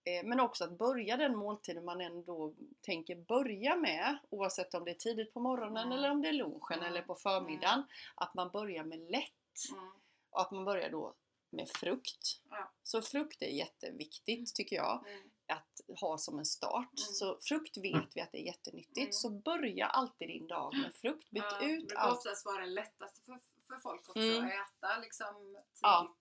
Eh, 0.04 0.24
Men 0.26 0.40
också 0.40 0.64
att 0.64 0.78
börja 0.78 1.16
den 1.16 1.36
måltiden 1.36 1.84
man 1.84 2.00
ändå 2.00 2.54
tänker 2.80 3.16
börja 3.16 3.76
med 3.76 4.18
oavsett 4.30 4.74
om 4.74 4.84
det 4.84 4.90
är 4.90 4.94
tidigt 4.94 5.34
på 5.34 5.40
morgonen 5.40 5.86
Mm. 5.86 5.98
eller 5.98 6.10
om 6.10 6.22
det 6.22 6.28
är 6.28 6.32
lunchen 6.32 6.78
Mm. 6.78 6.84
eller 6.86 7.02
på 7.02 7.14
förmiddagen. 7.14 7.82
Att 8.14 8.34
man 8.34 8.50
börjar 8.50 8.84
med 8.84 8.98
lätt 9.10 9.70
Mm. 9.72 9.90
och 10.30 10.40
att 10.40 10.50
man 10.50 10.64
börjar 10.64 10.90
då 10.90 11.14
med 11.50 11.68
frukt. 11.68 12.40
Ja. 12.50 12.70
Så 12.82 13.02
frukt 13.02 13.42
är 13.42 13.46
jätteviktigt 13.46 14.54
tycker 14.54 14.76
jag 14.76 15.04
Mm. 15.08 15.30
att 15.46 16.00
ha 16.00 16.18
som 16.18 16.38
en 16.38 16.44
start. 16.46 16.98
Mm. 16.98 17.12
Så 17.14 17.38
frukt 17.42 17.76
vet 17.76 18.16
vi 18.16 18.20
att 18.20 18.32
det 18.32 18.38
är 18.38 18.46
jättenyttigt. 18.46 18.98
Mm. 18.98 19.12
Så 19.12 19.30
börja 19.30 19.86
alltid 19.86 20.28
din 20.28 20.46
dag 20.46 20.74
med 20.82 20.94
frukt. 20.94 21.30
Byt 21.30 21.42
Ja, 21.50 21.58
det 21.60 21.64
ut 21.66 21.88
brukar 21.88 21.96
allt. 22.02 22.18
oftast 22.18 22.46
vara 22.46 22.60
det 22.60 22.66
lättaste 22.66 23.20
för, 23.26 23.38
för 23.70 23.80
folk 23.80 24.08
också 24.08 24.20
Mm. 24.20 24.44
att 24.44 24.52
äta 24.52 24.98
liksom 25.00 25.34
tidigt. 25.44 25.78
Ja. 25.82 26.16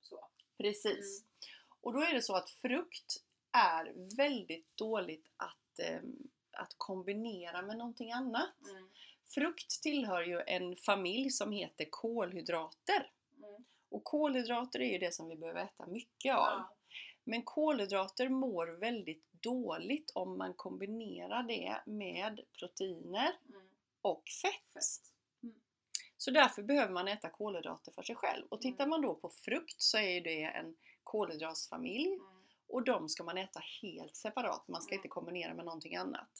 Så. 0.00 0.28
Precis. 0.58 1.24
Och 1.80 1.92
då 1.92 2.00
är 2.00 2.14
det 2.14 2.22
så 2.22 2.36
att 2.36 2.50
frukt 2.50 3.16
är 3.52 4.16
väldigt 4.16 4.76
dåligt 4.76 5.26
att, 5.36 5.78
ehm, 5.78 6.16
att 6.52 6.74
kombinera 6.76 7.62
med 7.62 7.76
någonting 7.76 8.12
annat. 8.12 8.60
Mm. 8.70 8.88
Frukt 9.34 9.82
tillhör 9.82 10.22
ju 10.22 10.40
en 10.40 10.76
familj 10.76 11.30
som 11.30 11.52
heter 11.52 11.86
kolhydrater. 11.90 13.12
Mm. 13.36 13.64
Och 13.88 14.04
kolhydrater 14.04 14.80
är 14.80 14.92
ju 14.92 14.98
det 14.98 15.14
som 15.14 15.28
vi 15.28 15.36
behöver 15.36 15.64
äta 15.64 15.86
mycket 15.86 16.34
av. 16.34 16.46
Ja. 16.58 16.74
Men 17.24 17.42
kolhydrater 17.42 18.28
mår 18.28 18.66
väldigt 18.66 19.32
dåligt 19.32 20.10
om 20.14 20.38
man 20.38 20.54
kombinerar 20.54 21.42
det 21.42 21.82
med 21.86 22.40
proteiner 22.58 23.36
Mm. 23.48 23.68
och 24.02 24.22
fett. 24.42 24.72
Fett. 24.74 25.09
Så 26.22 26.30
därför 26.30 26.62
behöver 26.62 26.92
man 26.92 27.08
äta 27.08 27.30
kolhydrater 27.30 27.92
för 27.92 28.02
sig 28.02 28.16
själv. 28.16 28.46
Och 28.48 28.60
tittar 28.60 28.84
Mm. 28.84 28.90
man 28.90 29.02
då 29.02 29.14
på 29.14 29.30
frukt 29.30 29.82
så 29.82 29.98
är 29.98 30.20
det 30.20 30.42
en 30.42 30.76
kolhydratsfamilj 31.04 32.06
Mm. 32.12 32.26
och 32.68 32.84
de 32.84 33.08
ska 33.08 33.24
man 33.24 33.38
äta 33.38 33.60
helt 33.82 34.16
separat. 34.16 34.68
Man 34.68 34.82
ska 34.82 34.92
Mm. 34.94 34.98
inte 34.98 35.08
kombinera 35.08 35.54
med 35.54 35.64
någonting 35.64 35.96
annat. 35.96 36.30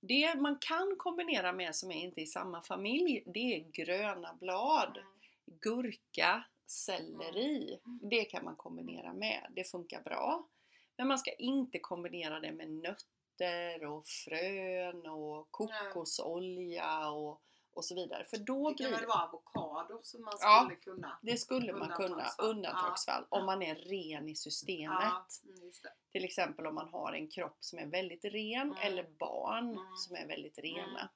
Det 0.00 0.34
man 0.34 0.58
kan 0.60 0.96
kombinera 0.98 1.52
med 1.52 1.74
som 1.76 1.90
är 1.90 2.00
inte 2.04 2.20
i 2.20 2.26
samma 2.26 2.62
familj, 2.62 3.22
det 3.26 3.38
är 3.56 3.60
gröna 3.70 4.34
blad, 4.40 4.98
gurka, 5.46 6.44
selleri. 6.66 7.78
Det 8.02 8.24
kan 8.24 8.44
man 8.44 8.56
kombinera 8.56 9.12
med. 9.12 9.46
Det 9.50 9.64
funkar 9.64 10.02
bra. 10.02 10.48
Men 10.96 11.08
man 11.08 11.18
ska 11.18 11.32
inte 11.32 11.78
kombinera 11.78 12.40
det 12.40 12.52
med 12.52 12.70
nötter 12.70 13.06
nötter 13.40 13.84
och 13.86 14.06
frön 14.06 15.06
och 15.06 15.48
kokosolja 15.50 17.10
och, 17.10 17.42
och 17.74 17.84
så 17.84 17.94
vidare. 17.94 18.24
För 18.24 18.36
då 18.36 18.68
Det 18.70 18.74
kan 18.74 18.90
blir 18.90 18.98
väl 18.98 19.08
vara 19.08 19.22
avokado 19.28 20.00
som 20.02 20.22
man 20.24 20.34
Ja. 20.40 20.62
skulle 20.64 20.76
kunna? 20.80 21.18
det 21.22 21.36
skulle 21.36 21.72
man 21.72 21.88
kunna, 21.90 22.26
Undantagsfall. 22.38 23.26
Ja. 23.30 23.38
om 23.38 23.46
man 23.46 23.62
är 23.62 23.74
ren 23.74 24.28
i 24.28 24.36
systemet. 24.36 24.98
Ja, 25.00 25.26
mm. 25.44 25.70
Till 26.12 26.24
exempel 26.24 26.66
om 26.66 26.74
man 26.74 26.88
har 26.88 27.12
en 27.12 27.28
kropp 27.28 27.56
som 27.60 27.78
är 27.78 27.86
väldigt 27.86 28.24
ren 28.24 28.62
Mm. 28.72 28.76
eller 28.82 29.10
barn 29.18 29.70
Mm. 29.70 29.96
som 29.96 30.16
är 30.16 30.26
väldigt 30.26 30.58
rena. 30.58 31.00
Mm. 31.00 31.08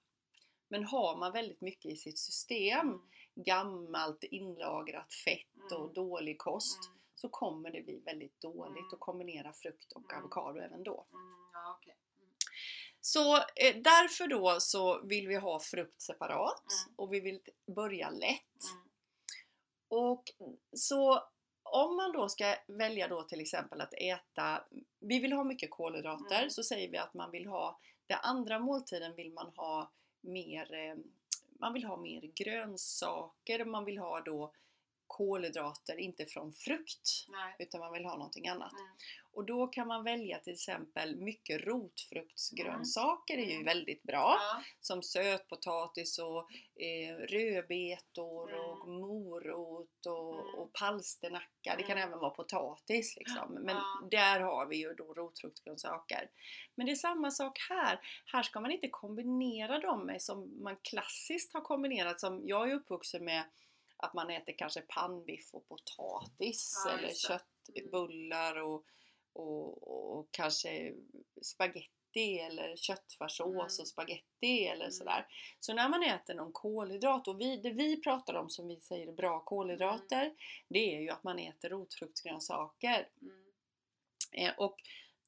Men 0.69 0.85
har 0.85 1.17
man 1.17 1.33
väldigt 1.33 1.61
mycket 1.61 1.93
i 1.93 1.97
sitt 1.97 2.19
system, 2.19 2.89
Mm. 2.89 3.01
gammalt 3.35 4.25
inlagrat 4.25 5.13
fett 5.15 5.73
och 5.73 5.81
Mm. 5.81 5.93
dålig 5.95 6.39
kost, 6.39 6.87
Mm. 6.89 6.99
så 7.15 7.29
kommer 7.29 7.71
det 7.71 7.83
bli 7.83 7.99
väldigt 7.99 8.41
dåligt 8.41 8.77
Mm. 8.79 8.89
att 8.93 9.01
kombinera 9.01 9.53
frukt 9.53 9.93
och 9.93 10.13
Mm. 10.13 10.19
avokado 10.25 10.59
även 10.61 10.83
då. 10.83 11.07
Mm, 11.13 11.51
ja, 11.53 11.77
okej. 11.81 11.97
Så 13.07 13.37
eh, 13.37 13.77
därför 13.85 14.27
då 14.27 14.57
så 14.61 15.03
vill 15.03 15.29
vi 15.29 15.37
ha 15.37 15.61
frukt 15.61 16.03
separat 16.03 16.65
Mm. 16.87 16.95
och 16.97 17.13
vi 17.13 17.21
vill 17.21 17.41
börja 17.77 18.11
lätt. 18.11 18.63
Mm. 18.73 18.89
Och 19.89 20.25
så 20.77 21.23
om 21.63 21.97
man 21.97 22.13
då 22.13 22.29
ska 22.29 22.57
välja 22.67 23.09
då 23.09 23.23
till 23.23 23.41
exempel 23.41 23.81
att 23.81 23.95
äta, 23.95 24.65
vi 25.01 25.19
vill 25.19 25.33
ha 25.33 25.45
mycket 25.45 25.71
kolhydrater, 25.71 26.39
Mm. 26.39 26.51
så 26.51 26.63
säger 26.63 26.91
vi 26.91 26.99
att 26.99 27.15
man 27.15 27.31
vill 27.31 27.47
ha, 27.47 27.81
den 28.07 28.19
andra 28.23 28.59
måltiden 28.59 29.15
vill 29.15 29.33
man 29.33 29.53
ha 29.57 29.91
mer, 30.21 30.75
eh, 30.75 30.97
man 31.61 31.73
vill 31.73 31.85
ha 31.85 31.97
mer 31.97 32.21
grönsaker, 32.21 33.65
man 33.65 33.85
vill 33.85 33.99
ha 33.99 34.21
då 34.21 34.53
kolhydrater, 35.07 35.97
inte 36.01 36.27
från 36.27 36.53
frukt, 36.53 37.27
Nej. 37.29 37.57
utan 37.59 37.81
man 37.81 37.93
vill 37.93 38.05
ha 38.05 38.17
någonting 38.17 38.49
annat. 38.49 38.73
Mm. 38.73 38.87
Och 39.33 39.45
då 39.47 39.67
kan 39.67 39.89
man 39.89 40.05
välja 40.05 40.39
till 40.39 40.53
exempel 40.53 41.17
mycket 41.17 41.61
rotfruktsgrönsaker, 41.67 43.39
är 43.39 43.45
ju 43.47 43.53
Mm. 43.53 43.65
väldigt 43.65 44.03
bra 44.03 44.37
Ja. 44.41 44.63
som 44.81 45.03
sötpotatis 45.03 46.19
och 46.19 46.51
eh, 46.83 47.17
rödbetor 47.17 48.53
och 48.55 48.87
Mm. 48.89 49.01
morot 49.01 50.07
och, 50.07 50.41
Mm. 50.41 50.55
och 50.55 50.73
palsternacka. 50.73 51.75
Det 51.77 51.83
kan 51.83 51.97
Mm. 51.99 52.09
även 52.09 52.19
vara 52.19 52.31
potatis 52.31 53.17
liksom. 53.17 53.53
Men 53.55 53.77
Ja. 53.77 54.09
där 54.11 54.41
har 54.41 54.67
vi 54.67 54.77
ju 54.77 54.95
då 54.95 55.15
rotfruktsgrönsaker. 55.15 56.31
Men 56.75 56.87
det 56.87 56.93
är 56.93 56.97
samma 56.97 57.31
sak 57.31 57.59
här. 57.69 58.01
Här 58.33 58.43
ska 58.43 58.61
man 58.61 58.71
inte 58.71 58.89
kombinera 58.89 59.79
dem 59.81 60.07
med 60.07 60.23
som 60.23 60.63
man 60.63 60.77
klassiskt 60.83 61.53
har 61.53 61.61
kombinerat. 61.61 62.21
Som 62.21 62.43
jag 62.49 62.71
är 62.71 62.75
uppvuxen 62.75 63.25
med 63.25 63.45
att 63.97 64.15
man 64.15 64.31
äter 64.31 64.53
kanske 64.59 64.81
pannbiff 64.81 65.55
och 65.55 65.69
potatis 65.69 66.83
Ja, 66.87 66.99
eller 66.99 67.15
köttbullar 67.15 68.57
och, 68.57 68.85
och, 69.33 70.19
och 70.19 70.29
kanske 70.31 70.95
spaghetti 71.43 72.39
eller 72.39 72.77
köttfärssås 72.77 73.47
Mm. 73.47 73.59
och 73.61 73.89
spaghetti 73.89 74.65
eller 74.67 74.85
Mm. 74.85 74.93
sådär. 74.93 75.27
Så 75.61 75.75
när 75.75 75.89
man 75.89 76.03
äter 76.03 76.35
någon 76.35 76.53
kolhydrat, 76.53 77.29
och 77.29 77.41
vi, 77.41 77.57
det 77.57 77.71
vi 77.71 78.01
pratar 78.03 78.35
om 78.35 78.51
som 78.51 78.69
vi 78.69 78.81
säger 78.81 79.13
bra 79.13 79.41
kolhydrater, 79.41 80.23
Mm. 80.23 80.37
det 80.69 80.95
är 80.97 81.01
ju 81.01 81.11
att 81.11 81.25
man 81.25 81.39
äter 81.39 81.69
rotfruktsgrönsaker 81.69 83.09
Mm. 83.23 83.43
eh, 84.33 84.53
och, 84.59 84.77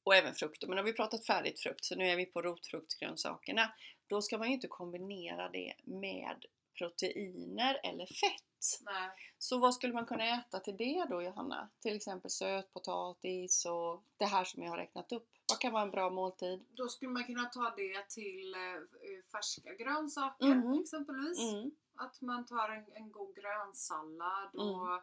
och 0.03 0.15
även 0.15 0.33
frukter. 0.33 0.67
Men 0.67 0.77
har 0.77 0.85
vi 0.85 0.93
pratat 0.93 1.25
färdigt 1.25 1.59
frukt 1.59 1.85
så 1.85 1.95
nu 1.95 2.07
är 2.09 2.15
vi 2.15 2.25
på 2.25 2.41
rotfruktsgrönsakerna. 2.41 3.73
Då 4.07 4.21
ska 4.21 4.37
man 4.37 4.47
ju 4.47 4.53
inte 4.53 4.67
kombinera 4.67 5.49
det 5.49 5.73
med 5.83 6.45
proteiner 6.79 7.79
eller 7.83 8.05
fett. 8.05 8.81
Nej. 8.85 9.09
Så 9.37 9.59
vad 9.59 9.73
skulle 9.73 9.93
man 9.93 10.05
kunna 10.05 10.23
äta 10.39 10.59
till 10.59 10.77
det 10.77 11.05
då 11.09 11.21
Johanna? 11.21 11.69
Till 11.79 11.95
exempel 11.95 12.31
sötpotatis 12.31 13.65
och 13.65 14.03
det 14.17 14.25
här 14.25 14.43
som 14.43 14.63
jag 14.63 14.69
har 14.69 14.77
räknat 14.77 15.11
upp. 15.11 15.27
Vad 15.49 15.59
kan 15.59 15.73
vara 15.73 15.83
en 15.83 15.91
bra 15.91 16.09
måltid? 16.09 16.65
Då 16.69 16.87
skulle 16.87 17.11
man 17.11 17.23
kunna 17.23 17.45
ta 17.45 17.73
det 17.77 18.09
till 18.09 18.53
eh, 18.55 19.23
färska 19.31 19.73
grönsaker 19.73 20.45
Mhm. 20.55 20.79
exempelvis. 20.81 21.39
Mm. 21.53 21.71
Att 21.95 22.21
man 22.21 22.45
tar 22.45 22.69
en, 22.69 22.85
en 22.93 23.11
god 23.11 23.35
grönsallad 23.35 24.49
och 24.55 24.93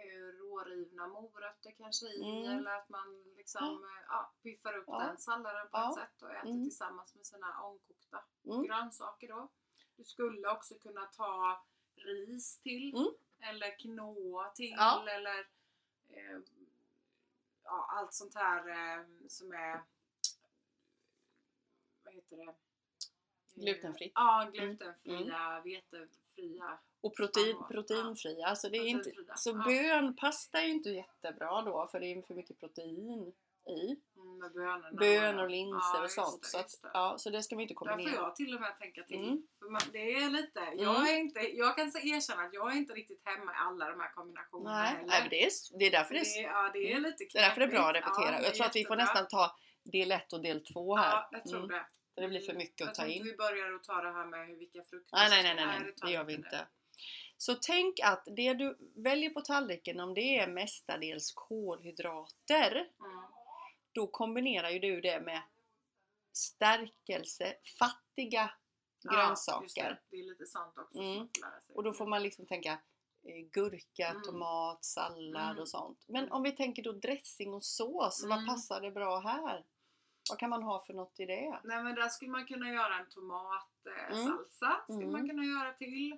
eh, 0.00 0.26
rårivna 0.40 1.06
morötter 1.08 1.70
kanske 1.78 2.06
i 2.06 2.22
Mm. 2.22 2.58
eller 2.58 2.70
att 2.70 2.88
man 2.88 3.22
liksom 3.36 3.64
eh, 3.64 4.04
ja, 4.08 4.32
piffar 4.42 4.76
upp 4.78 4.84
Ja. 4.86 4.98
den 4.98 5.18
salladen 5.18 5.66
på 5.70 5.76
Ja. 5.78 5.88
ett 5.88 5.94
sätt 5.94 6.22
och 6.22 6.30
äter 6.34 6.48
Mm. 6.50 6.64
tillsammans 6.64 7.14
med 7.14 7.26
sina 7.26 7.46
Mm. 8.46 8.62
grönsaker 8.62 9.28
då. 9.28 9.48
Du 9.96 10.04
skulle 10.04 10.48
också 10.48 10.74
kunna 10.74 11.06
ta 11.06 11.62
ris 11.96 12.58
till 12.58 12.94
Mm. 12.94 13.08
eller 13.40 13.78
quinoa 13.78 14.48
till 14.50 14.70
Ja. 14.76 15.08
eller 15.08 15.38
eh, 16.08 16.38
ja, 17.64 17.86
allt 17.90 18.14
sånt 18.14 18.34
här 18.34 18.68
eh, 18.98 19.04
som 19.28 19.52
är 19.52 19.82
vad 22.04 22.14
heter 22.14 22.36
det? 22.36 22.42
Eh, 22.42 22.54
Glutenfritt. 23.54 24.12
Ja, 24.14 24.50
glutenfria, 24.52 25.60
vetefria. 25.64 26.78
Och 27.00 27.16
protein, 27.16 27.56
Ja. 27.60 27.66
proteinfria. 27.70 28.56
Så, 28.56 28.68
det 28.68 28.76
är 28.78 28.86
inte, 28.86 29.12
så 29.36 29.50
ja. 29.50 29.64
bön, 29.66 30.16
pasta 30.16 30.60
är 30.60 30.64
ju 30.66 30.72
inte 30.72 30.90
jättebra 30.90 31.62
då 31.62 31.88
för 31.92 32.00
det 32.00 32.06
är 32.06 32.22
för 32.22 32.34
mycket 32.34 32.60
protein 32.60 33.32
i. 33.66 33.96
Mm, 34.34 34.38
med 34.38 34.52
bönorna. 34.52 34.90
Bönor 34.92 35.42
och 35.44 35.50
linser 35.50 35.98
Ja, 35.98 36.04
och 36.04 36.10
sånt. 36.10 36.42
det, 36.42 36.48
så, 36.48 36.58
att, 36.58 36.78
det. 36.82 36.90
ja, 36.94 37.14
så 37.18 37.30
det 37.30 37.42
ska 37.42 37.54
man 37.54 37.62
inte 37.62 37.74
Där 37.74 37.78
får 37.78 37.86
kombinera. 37.86 38.14
jag 38.14 38.36
till 38.36 38.54
och 38.54 38.60
med 38.60 38.78
tänka 38.78 39.02
till. 39.02 39.16
Mm. 39.24 39.42
Man, 39.70 39.80
det 39.92 40.14
är 40.14 40.30
lite, 40.30 40.60
jag, 40.76 41.08
är 41.10 41.16
inte, 41.18 41.40
jag 41.40 41.76
kan 41.76 41.86
erkänna 41.86 42.42
att 42.42 42.54
jag 42.54 42.72
är 42.72 42.76
inte 42.76 42.92
riktigt 42.92 43.22
hemma 43.24 43.52
i 43.52 43.56
alla 43.58 43.90
de 43.90 44.00
här 44.00 44.12
kombinationerna 44.14 44.78
Nej, 44.82 44.88
heller. 44.92 45.06
nej 45.06 45.26
det, 45.30 45.44
är, 45.44 45.50
det 45.78 45.84
är 45.84 45.90
därför 45.90 46.14
det, 46.14 46.20
det, 46.20 46.38
är- 46.38 46.42
ja, 46.42 46.70
det 46.72 46.92
är 46.92 47.00
lite 47.00 47.24
det 47.32 47.38
är 47.38 47.42
därför 47.42 47.60
det 47.60 47.66
är 47.66 47.70
bra 47.70 47.88
att 47.88 47.94
repetera. 47.96 48.24
Ja, 48.32 48.38
det 48.38 48.44
jag 48.44 48.54
tror 48.54 48.66
att 48.66 48.76
vi 48.76 48.84
får 48.84 48.96
nästan 48.96 49.28
ta 49.28 49.56
del 49.84 50.12
1 50.12 50.32
och 50.32 50.42
del 50.42 50.64
2 50.64 50.96
här. 50.96 51.10
Ja, 51.12 51.28
jag 51.32 51.44
tror 51.44 51.58
Mm. 51.64 51.68
det. 51.70 51.86
Det 52.22 52.28
blir 52.28 52.40
för 52.40 52.54
mycket 52.54 52.80
jag 52.80 52.88
att 52.88 52.94
ta 52.94 53.02
tror 53.02 53.12
in. 53.12 53.18
inte 53.18 53.30
vi 53.30 53.36
börjar 53.36 53.72
att 53.74 53.82
ta 53.84 54.00
det 54.02 54.12
här 54.12 54.26
med 54.26 54.46
hur- 54.46 54.56
vilka 54.56 54.82
frukter 54.82 55.16
Nej, 55.16 55.30
nej, 55.30 55.42
nej, 55.42 55.54
nej, 55.66 55.80
nej. 55.80 55.94
tar 55.94 56.06
det 56.06 56.12
gör 56.12 56.24
vi 56.24 56.34
inte. 56.34 56.66
Så 57.36 57.54
tänk 57.54 58.00
att 58.00 58.22
det 58.36 58.54
du 58.54 58.76
väljer 58.96 59.30
på 59.30 59.40
tallriken, 59.40 60.00
om 60.00 60.14
det 60.14 60.38
är 60.38 60.46
mestadels 60.48 61.32
kolhydrater, 61.34 62.70
Mm. 62.72 63.24
Då 63.94 64.06
kombinerar 64.06 64.70
ju 64.70 64.78
du 64.78 65.00
det 65.00 65.20
med 65.20 65.42
stärkelsefattiga 66.32 68.50
Ja, 69.02 69.12
grönsaker. 69.12 69.62
just 69.62 69.76
det. 69.76 69.98
det 70.10 70.16
är 70.16 70.24
lite 70.24 70.46
sånt 70.46 70.78
också. 70.78 70.98
Mm. 70.98 71.28
Och 71.68 71.82
då 71.84 71.92
får 71.92 72.06
man 72.06 72.22
liksom 72.22 72.46
tänka 72.46 72.72
eh, 73.26 73.40
gurka, 73.52 74.08
Mm. 74.08 74.22
tomat, 74.22 74.84
sallad 74.84 75.50
Mm. 75.50 75.58
och 75.62 75.68
sånt. 75.68 76.04
Men 76.08 76.22
Mm. 76.24 76.32
om 76.32 76.42
vi 76.42 76.52
tänker 76.52 76.82
då 76.82 76.92
dressing 76.92 77.54
och 77.54 77.64
sås, 77.64 78.24
vad 78.28 78.38
Mm. 78.38 78.46
passar 78.46 78.80
det 78.80 78.90
bra 78.90 79.18
här? 79.18 79.64
Vad 80.30 80.38
kan 80.38 80.50
man 80.50 80.62
ha 80.62 80.84
för 80.86 80.94
något 80.94 81.20
i 81.20 81.26
det? 81.26 81.60
Nej 81.64 81.82
men 81.82 81.94
där 81.94 82.08
skulle 82.08 82.30
man 82.30 82.46
kunna 82.46 82.68
göra 82.70 82.98
en 82.98 83.08
tomatsalsa. 83.08 84.00
Mm. 84.10 84.18
Eh, 84.18 84.24
salsa, 84.36 84.80
skulle 84.82 84.98
Mm. 85.02 85.12
man 85.12 85.28
kunna 85.28 85.44
göra 85.44 85.72
till. 85.72 86.12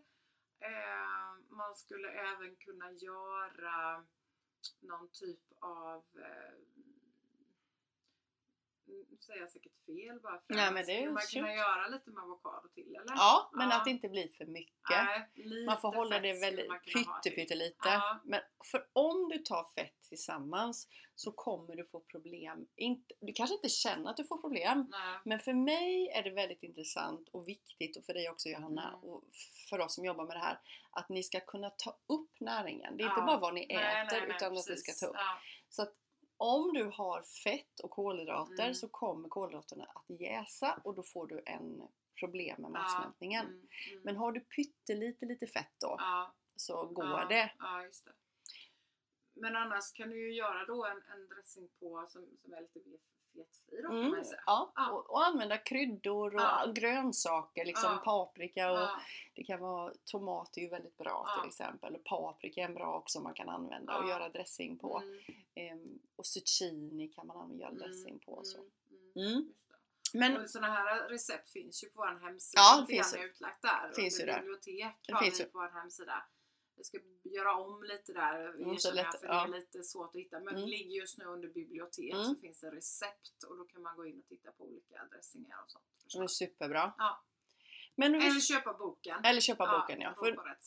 Eh, 0.61 1.35
man 1.57 1.77
skulle 1.77 2.09
även 2.09 2.57
kunna 2.57 2.93
göra 2.93 4.05
någon 4.81 5.09
typ 5.13 5.41
av 5.61 6.05
eh, 6.19 6.55
nu 8.87 9.17
säger 9.27 9.41
jag 9.41 9.51
säkert 9.51 9.73
fel 9.87 10.21
bara 10.21 10.39
för 10.47 10.55
Nej, 10.55 10.67
att- 10.69 10.75
men 10.75 10.87
det 10.87 11.03
är 11.03 11.11
man 11.11 11.23
kunna 11.33 11.55
göra 11.55 11.89
lite 11.89 12.11
med 12.11 12.23
avokado 12.25 12.69
till 12.75 12.97
eller? 12.97 13.15
Ja, 13.17 13.51
men 13.53 13.69
Ja. 13.71 13.77
att 13.77 13.85
det 13.85 13.91
inte 13.91 14.09
blir 14.09 14.29
för 14.29 14.45
mycket. 14.47 14.75
Nej, 14.91 15.29
lite 15.35 15.67
Man 15.67 15.81
får 15.81 15.93
hålla 15.95 16.21
det 16.21 16.33
väldigt 16.41 16.69
pyttelite. 17.25 17.77
Ja. 17.89 18.21
Men 18.25 18.41
för 18.71 18.87
om 18.93 19.29
du 19.29 19.39
tar 19.39 19.65
fett 19.75 20.03
tillsammans 20.09 20.89
så 21.15 21.33
kommer 21.33 21.77
du 21.77 21.85
få 21.87 22.01
problem. 22.01 22.67
Inte, 22.77 23.15
du 23.21 23.33
kanske 23.33 23.55
inte 23.55 23.69
känner 23.69 24.11
att 24.11 24.17
du 24.17 24.25
får 24.25 24.39
problem. 24.39 24.87
Nej. 24.91 25.19
Men 25.25 25.41
för 25.41 25.53
mig 25.53 26.09
är 26.09 26.23
det 26.23 26.31
väldigt 26.31 26.63
intressant 26.63 27.29
och 27.29 27.49
viktigt 27.49 27.97
och 27.97 28.05
för 28.05 28.15
dig 28.15 28.31
också 28.31 28.49
Johanna 28.49 28.89
Mm. 28.89 29.01
och 29.01 29.25
för 29.71 29.81
oss 29.81 29.95
som 29.95 30.05
jobbar 30.05 30.25
med 30.25 30.37
det 30.37 30.41
här 30.41 30.59
att 30.91 31.09
ni 31.09 31.23
ska 31.23 31.41
kunna 31.41 31.71
ta 31.71 31.91
upp 32.07 32.41
näringen. 32.41 32.97
Det 32.97 33.03
är 33.03 33.07
inte 33.09 33.21
Ja. 33.21 33.27
bara 33.27 33.39
vad 33.39 33.55
ni 33.55 33.63
äter 33.65 34.19
utan 34.27 34.47
att 34.47 34.53
ni 34.53 34.57
precis. 34.75 34.97
ska 34.97 35.07
ta 35.07 35.11
upp. 35.13 35.17
Så 35.69 35.83
att 35.83 35.95
om 36.37 36.73
du 36.75 36.85
har 36.85 37.23
fett 37.23 37.81
och 37.81 37.91
kolhydrater 37.91 38.63
Mm. 38.63 38.75
så 38.75 38.89
kommer 38.89 39.29
kolhydraterna 39.29 39.85
att 39.85 40.21
jäsa 40.21 40.81
och 40.85 40.95
då 40.95 41.03
får 41.03 41.27
du 41.27 41.43
en 41.47 41.89
problem 42.21 42.63
med 42.63 42.71
matsmältningen. 42.71 43.47
Mm, 43.47 43.69
mm. 43.91 44.03
Men 44.05 44.17
har 44.17 44.33
du 44.33 44.41
pyttelite 44.41 45.27
lite 45.27 45.47
fett 45.47 45.75
då 45.81 45.97
ja. 45.99 46.35
så 46.57 46.87
går 46.87 47.05
ja, 47.05 47.27
det. 47.29 47.53
Ja, 47.59 47.83
det. 48.05 48.13
Men 49.41 49.57
annars 49.57 49.93
kan 49.93 50.11
du 50.11 50.29
ju 50.29 50.35
göra 50.35 50.65
då 50.65 50.85
en, 50.85 51.03
en 51.03 51.29
dressing 51.29 51.69
på 51.81 52.07
som, 52.09 52.27
som 52.43 52.53
är 52.53 52.61
lite 52.61 52.89
mer 52.89 52.99
fetfri 53.45 53.83
då 53.83 53.89
Mm, 53.89 54.23
ja, 54.47 54.73
Ja. 54.77 54.91
och, 54.91 55.11
och 55.11 55.27
använda 55.27 55.59
kryddor 55.59 56.35
och 56.35 56.41
Ja. 56.41 56.73
grönsaker, 56.75 57.65
liksom 57.65 57.91
Ja. 57.93 57.99
paprika 58.05 58.73
och 58.73 58.89
det 59.35 59.45
kan 59.45 59.61
vara 59.61 59.93
tomat 60.05 60.57
är 60.57 60.61
ju 60.61 60.69
väldigt 60.69 60.97
bra 60.99 61.29
till 61.41 61.49
exempel. 61.49 61.99
Paprika 62.05 62.61
är 62.61 62.65
en 62.65 62.75
bra 62.75 62.97
också 62.99 63.21
man 63.21 63.35
kan 63.35 63.49
använda 63.49 63.99
och 63.99 64.09
göra 64.09 64.29
dressing 64.29 64.79
på. 64.79 64.99
mm, 64.99 65.19
Ehm, 65.55 65.99
och 66.17 66.27
zucchini 66.27 67.09
kan 67.09 67.27
man 67.27 67.37
använda 67.37 67.67
mm, 67.67 67.79
dressing 67.79 68.19
på. 68.19 68.33
och 68.33 68.47
Så. 68.47 68.59
mm, 68.59 68.71
mm, 69.17 69.33
Mm. 69.33 69.53
det. 70.13 70.19
Men 70.19 70.37
Och 70.37 70.51
sådana 70.51 70.73
här 70.75 71.09
recept 71.09 71.51
finns 71.51 71.85
ju 71.85 71.89
på 71.91 71.99
vår 72.01 72.21
hemsida. 72.27 72.61
Ja, 72.63 72.77
Lite 72.81 72.93
finns 72.93 73.17
ju. 73.17 73.25
utlagt 73.25 73.63
där. 73.63 73.93
Finns 73.97 74.21
och 74.21 74.27
ju 74.29 74.35
bibliotek 74.35 74.95
Det 75.07 75.13
har 75.13 75.21
vi 75.25 75.45
på 75.45 75.59
vår 75.59 75.69
hemsida. 75.69 76.23
Jag 76.77 76.87
ska 76.87 76.99
göra 77.25 77.55
om 77.55 77.83
lite 77.83 78.13
där, 78.13 78.49
Mm, 78.49 78.69
jag, 78.69 79.21
för 79.21 79.27
det 79.29 79.35
är 79.35 79.49
lite 79.61 79.83
svårt 79.83 80.09
att 80.09 80.21
hitta. 80.21 80.41
Men 80.41 80.49
Mm. 80.49 80.61
det 80.61 80.67
ligger 80.67 81.01
just 81.01 81.19
nu 81.19 81.25
under 81.25 81.49
bibliotek 81.49 82.13
Mm. 82.13 82.25
så 82.25 82.35
finns 82.35 82.61
det 82.61 82.71
recept 82.71 83.43
och 83.49 83.57
då 83.57 83.65
kan 83.65 83.83
man 83.83 83.97
gå 83.97 84.07
in 84.07 84.19
och 84.19 84.27
titta 84.27 84.53
på 84.53 84.65
olika 84.65 85.05
dressingar 85.11 85.63
och 85.65 85.71
sånt. 85.71 85.85
Det 86.15 86.19
är 86.19 86.27
superbra. 86.27 86.95
Ja. 86.99 87.23
Men 87.99 88.15
om 88.15 88.21
vi, 88.21 88.27
Eller 88.27 88.41
köpa 88.41 88.73
boken. 88.73 89.25
eller 89.25 89.41
köpa 89.41 89.67
boken 89.81 90.01
ja. 90.01 90.15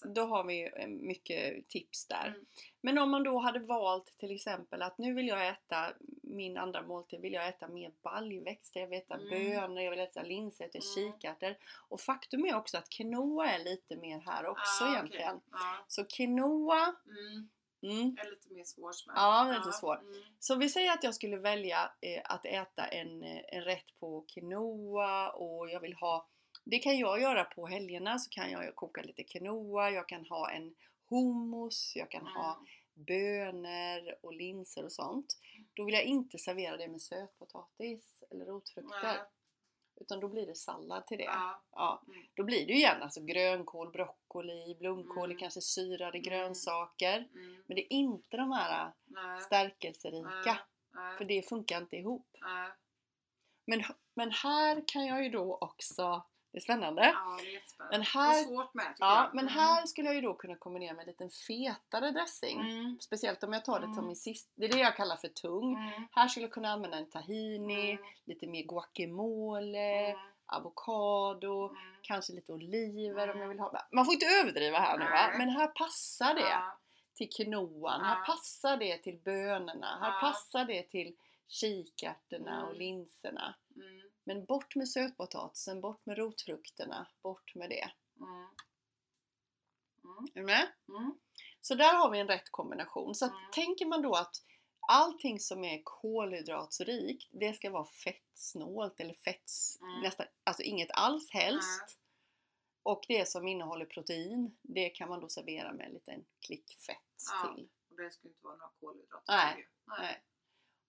För 0.01 0.07
då 0.07 0.21
har 0.21 0.43
vi 0.43 0.71
eh, 0.75 0.87
mycket 0.87 1.69
tips 1.69 2.07
där. 2.07 2.27
Mm. 2.27 2.45
Men 2.81 2.97
om 2.97 3.09
man 3.11 3.23
då 3.23 3.39
hade 3.39 3.59
valt 3.59 4.17
till 4.17 4.35
exempel 4.35 4.81
att 4.81 4.97
nu 4.97 5.13
vill 5.13 5.27
jag 5.27 5.47
äta 5.47 5.93
min 6.23 6.57
andra 6.57 6.81
måltid, 6.81 7.21
vill 7.21 7.33
jag 7.33 7.47
äta 7.47 7.67
mer 7.67 7.91
baljväxter, 8.03 8.79
jag 8.79 8.87
vill 8.87 8.99
äta 8.99 9.13
Mm. 9.15 9.29
bönor, 9.29 9.81
jag 9.83 9.91
vill 9.91 9.99
äta 9.99 10.21
äta 10.21 10.79
Mm. 10.79 11.13
kikärtor. 11.13 11.55
Och 11.89 12.01
faktum 12.01 12.45
är 12.45 12.55
också 12.55 12.77
att 12.77 12.89
quinoa 12.89 13.47
är 13.47 13.59
lite 13.59 13.95
mer 13.95 14.19
här 14.25 14.45
också 14.45 14.83
Ah, 14.83 14.91
egentligen. 14.93 15.41
Ja. 15.51 15.85
Så 15.87 16.05
quinoa, 16.05 16.95
Mm. 17.07 17.49
mm. 17.83 18.17
Är 18.19 18.29
lite 18.31 18.53
mer 18.53 18.63
svårsmält. 18.63 19.17
Ja, 19.19 19.53
lite 19.57 19.71
svår. 19.77 19.99
Mm. 19.99 20.21
Så 20.39 20.55
vi 20.55 20.69
säger 20.69 20.91
att 20.91 21.03
jag 21.03 21.15
skulle 21.15 21.37
välja 21.37 21.91
eh, 22.01 22.21
att 22.25 22.45
äta 22.45 22.85
en, 22.87 23.23
eh, 23.23 23.41
en 23.47 23.61
rätt 23.63 23.99
på 23.99 24.21
quinoa 24.21 25.29
och 25.29 25.69
jag 25.69 25.79
vill 25.79 25.93
ha 25.93 26.27
Det 26.69 26.79
kan 26.79 26.97
jag 26.97 27.21
göra 27.21 27.43
på 27.43 27.67
helgerna 27.67 28.19
så 28.19 28.29
kan 28.29 28.51
jag 28.51 28.75
koka 28.75 29.01
lite 29.01 29.23
quinoa, 29.23 29.89
jag 29.91 30.07
kan 30.09 30.25
ha 30.25 30.51
en 30.51 30.75
hummus, 31.09 31.93
jag 31.95 32.11
kan 32.11 32.27
ha 32.27 32.53
Mm. 32.53 32.65
bönor 33.05 34.15
och 34.21 34.33
linser 34.33 34.85
och 34.85 34.91
sånt. 34.91 35.37
Då 35.73 35.83
vill 35.85 35.93
jag 35.95 36.03
inte 36.03 36.37
servera 36.37 36.77
det 36.77 36.87
med 36.87 37.01
sötpotatis 37.01 38.23
eller 38.31 38.45
rotfrukter. 38.45 38.99
Nej. 39.03 39.17
Utan 40.01 40.19
då 40.19 40.27
blir 40.27 40.47
det 40.47 40.55
sallad 40.55 41.07
till 41.07 41.17
det. 41.17 41.23
Ja. 41.23 41.61
Ja, 41.71 42.03
Mm. 42.07 42.21
då 42.33 42.43
blir 42.43 42.65
det 42.67 42.73
ju 42.73 42.77
igen 42.79 43.01
alltså 43.03 43.21
grönkål, 43.21 43.91
broccoli, 43.91 44.75
blomkål, 44.79 45.25
Mm. 45.31 45.37
kanske 45.37 45.61
syrade 45.61 46.17
Mm. 46.17 46.21
grönsaker. 46.21 47.17
Mm. 47.33 47.63
Men 47.67 47.75
det 47.75 47.81
är 47.81 47.93
inte 47.93 48.37
de 48.37 48.51
här 48.51 48.91
Nej. 49.05 49.41
stärkelserika. 49.41 50.27
Nej. 50.45 50.57
Nej. 50.93 51.17
För 51.17 51.25
det 51.25 51.49
funkar 51.49 51.77
inte 51.81 51.95
ihop. 51.95 52.27
Nej. 52.41 52.69
Men, 53.65 53.83
men 54.13 54.31
här 54.31 54.83
kan 54.87 55.05
jag 55.05 55.23
ju 55.23 55.29
då 55.29 55.57
också, 55.61 56.25
det 56.51 56.57
är 56.57 56.61
spännande. 56.61 57.01
Ja, 57.15 57.37
det 57.41 57.47
är 57.47 57.53
jättespännande. 57.53 57.97
Men 57.97 58.05
här- 58.05 58.43
svårt 58.43 58.73
med 58.73 58.95
Ja, 58.99 59.15
jag. 59.23 59.35
men 59.35 59.47
Mm. 59.47 59.53
här 59.59 59.85
skulle 59.85 60.07
jag 60.07 60.15
ju 60.15 60.21
då 60.21 60.33
kunna 60.33 60.55
kombinera 60.55 60.93
med 60.93 61.01
en 61.01 61.07
liten 61.07 61.29
fetare 61.29 62.11
dressing. 62.11 62.59
Mm. 62.61 62.97
Speciellt 63.01 63.43
om 63.43 63.53
jag 63.53 63.65
tar 63.65 63.79
det 63.79 63.85
som 63.85 63.93
Mm. 63.93 64.05
min 64.07 64.15
sista, 64.15 64.51
det 64.55 64.65
är 64.65 64.69
det 64.69 64.79
jag 64.79 64.95
kallar 64.95 65.15
för 65.15 65.27
tung. 65.27 65.73
Mm. 65.75 66.07
Här 66.11 66.27
skulle 66.27 66.45
jag 66.45 66.53
kunna 66.53 66.69
använda 66.69 66.97
en 66.97 67.09
tahini, 67.09 67.91
Mm. 67.91 68.03
lite 68.25 68.47
mer 68.47 68.63
guacamole, 68.63 70.15
avokado, 70.45 71.75
kanske 72.01 72.33
lite 72.33 72.53
oliver 72.53 73.29
om 73.29 73.39
jag 73.41 73.47
vill 73.47 73.59
ha. 73.59 73.87
Man 73.91 74.05
får 74.05 74.13
inte 74.13 74.25
överdriva 74.41 74.77
här 74.79 74.97
nu 74.97 75.05
va, 75.05 75.31
men 75.37 75.49
här 75.49 75.67
passar 75.67 76.33
det 76.35 76.41
Ja. 76.49 76.77
till 77.15 77.29
quinoan, 77.29 78.01
här 78.01 78.25
passar 78.25 78.77
det 78.77 78.97
till 78.97 79.17
bönorna, 79.17 79.97
här 80.01 80.21
passar 80.21 80.65
det 80.65 80.83
till 80.83 81.15
kikärtorna 81.47 82.65
och 82.67 82.75
linserna. 82.75 83.55
Men 84.29 84.45
bort 84.45 84.75
med 84.75 84.89
sötpotatisen, 84.89 85.81
bort 85.81 86.05
med 86.05 86.17
rotfrukterna, 86.17 87.07
bort 87.21 87.55
med 87.55 87.69
det. 87.69 87.91
Mm. 88.19 88.31
Mm. 90.03 90.27
Är 90.33 90.39
du 90.39 90.43
med? 90.43 90.67
Mm. 90.89 91.19
Så 91.61 91.75
där 91.75 91.93
har 91.97 92.09
vi 92.09 92.19
en 92.19 92.27
rätt 92.27 92.49
kombination. 92.51 93.15
Så 93.15 93.25
att, 93.25 93.31
Mm. 93.31 93.51
tänker 93.51 93.85
man 93.85 94.01
då 94.01 94.13
att 94.15 94.35
allting 94.87 95.39
som 95.39 95.63
är 95.63 95.81
kolhydratsrikt, 95.83 97.29
det 97.31 97.53
ska 97.53 97.69
vara 97.71 97.85
fettsnålt 97.85 98.99
eller 98.99 99.13
fetts, 99.13 99.79
Mm. 99.81 100.01
nästan, 100.01 100.25
alltså 100.43 100.63
inget 100.63 100.91
alls 100.91 101.31
helst. 101.31 101.99
Och 102.83 103.05
det 103.07 103.29
som 103.29 103.47
innehåller 103.47 103.85
protein, 103.85 104.57
det 104.61 104.89
kan 104.89 105.09
man 105.09 105.19
då 105.19 105.29
servera 105.29 105.73
med 105.73 105.85
en 105.87 105.93
liten 105.93 106.25
klick 106.39 106.77
fett 106.79 106.97
Ja. 107.31 107.53
till. 107.55 107.69
Och 107.89 107.95
det 107.97 108.11
ska 108.11 108.27
inte 108.27 108.39
vara 108.43 108.55
några 108.55 108.71
kolhydrater. 108.79 109.23
Nej. 109.33 109.67
jag. 109.85 109.99
Nej. 109.99 110.23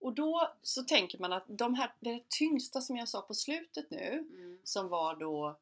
Och 0.01 0.13
då 0.15 0.53
så 0.63 0.83
tänker 0.83 1.19
man 1.19 1.33
att 1.33 1.45
de 1.49 1.75
här, 1.75 1.95
det 2.01 2.29
tyngsta 2.29 2.81
som 2.81 2.97
jag 2.97 3.09
sa 3.09 3.21
på 3.21 3.35
slutet 3.35 3.91
nu, 3.91 4.27
Mm. 4.31 4.59
som 4.65 4.89
var 4.89 5.17
då 5.17 5.59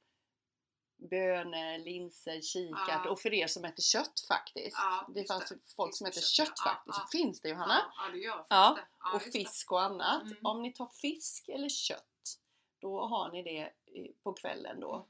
bönor, 0.97 1.79
linser, 1.85 2.41
kikärtor 2.41 3.05
Ja. 3.07 3.11
och 3.11 3.21
för 3.21 3.35
er 3.35 3.47
som 3.47 3.65
äter 3.65 3.83
kött 3.83 4.21
faktiskt. 4.29 4.77
Ja, 4.77 5.07
det 5.15 5.25
fanns 5.25 5.49
det. 5.49 5.59
folk 5.77 5.97
som 5.97 6.07
äter 6.07 6.21
kött 6.21 6.47
kött, 6.49 6.61
faktiskt. 6.61 6.99
Ja, 6.99 7.09
Finns 7.13 7.41
det 7.41 7.49
Johanna? 7.49 7.79
Ja, 7.97 8.13
det 8.13 8.19
gör 8.19 8.47
Ja, 8.49 8.79
och 9.15 9.23
fisk 9.23 9.73
och 9.73 9.83
annat. 9.83 10.23
Mm. 10.23 10.37
Om 10.47 10.63
ni 10.63 10.73
tar 10.73 10.87
fisk 10.87 11.49
eller 11.49 11.69
kött, 11.69 12.05
då 12.81 13.01
har 13.01 13.33
ni 13.33 13.43
det 13.43 13.73
på 14.23 14.33
kvällen 14.33 14.81
då. 14.81 15.07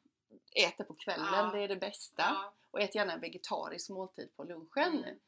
Äter 0.55 0.85
på 0.85 0.95
kvällen, 0.95 1.53
det 1.53 1.61
är 1.63 1.69
det 1.69 1.77
bästa. 1.77 2.53
Och 2.71 2.81
ät 2.81 2.95
gärna 2.95 3.13
en 3.13 3.21
vegetarisk 3.21 3.91
måltid 3.91 4.37
på 4.37 4.45
lunchen. 4.45 4.99
Mm. 5.05 5.19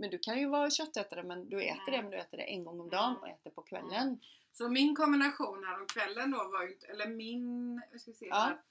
Men 0.00 0.10
du 0.10 0.18
kan 0.18 0.38
ju 0.38 0.48
vara 0.48 0.70
köttätare 0.70 1.22
men 1.22 1.48
du 1.48 1.62
äter 1.62 1.88
Mm. 1.88 1.92
det 1.92 2.02
men 2.02 2.10
du 2.10 2.16
äter 2.16 2.36
det 2.36 2.42
en 2.44 2.64
gång 2.64 2.80
om 2.80 2.90
dagen 2.90 3.10
Mm. 3.10 3.22
och 3.22 3.28
äter 3.28 3.50
på 3.50 3.62
kvällen. 3.62 4.20
Så 4.52 4.68
min 4.68 4.96
kombination 4.96 5.64
här 5.64 5.80
om 5.80 5.86
kvällen 5.86 6.30
då 6.30 6.38
var 6.48 6.62
ju 6.62 6.78
eller 6.88 7.06
min, 7.08 7.82
vi 7.92 7.98
ska 7.98 8.12
se 8.12 8.26
Ja. 8.26 8.34
här. 8.36 8.62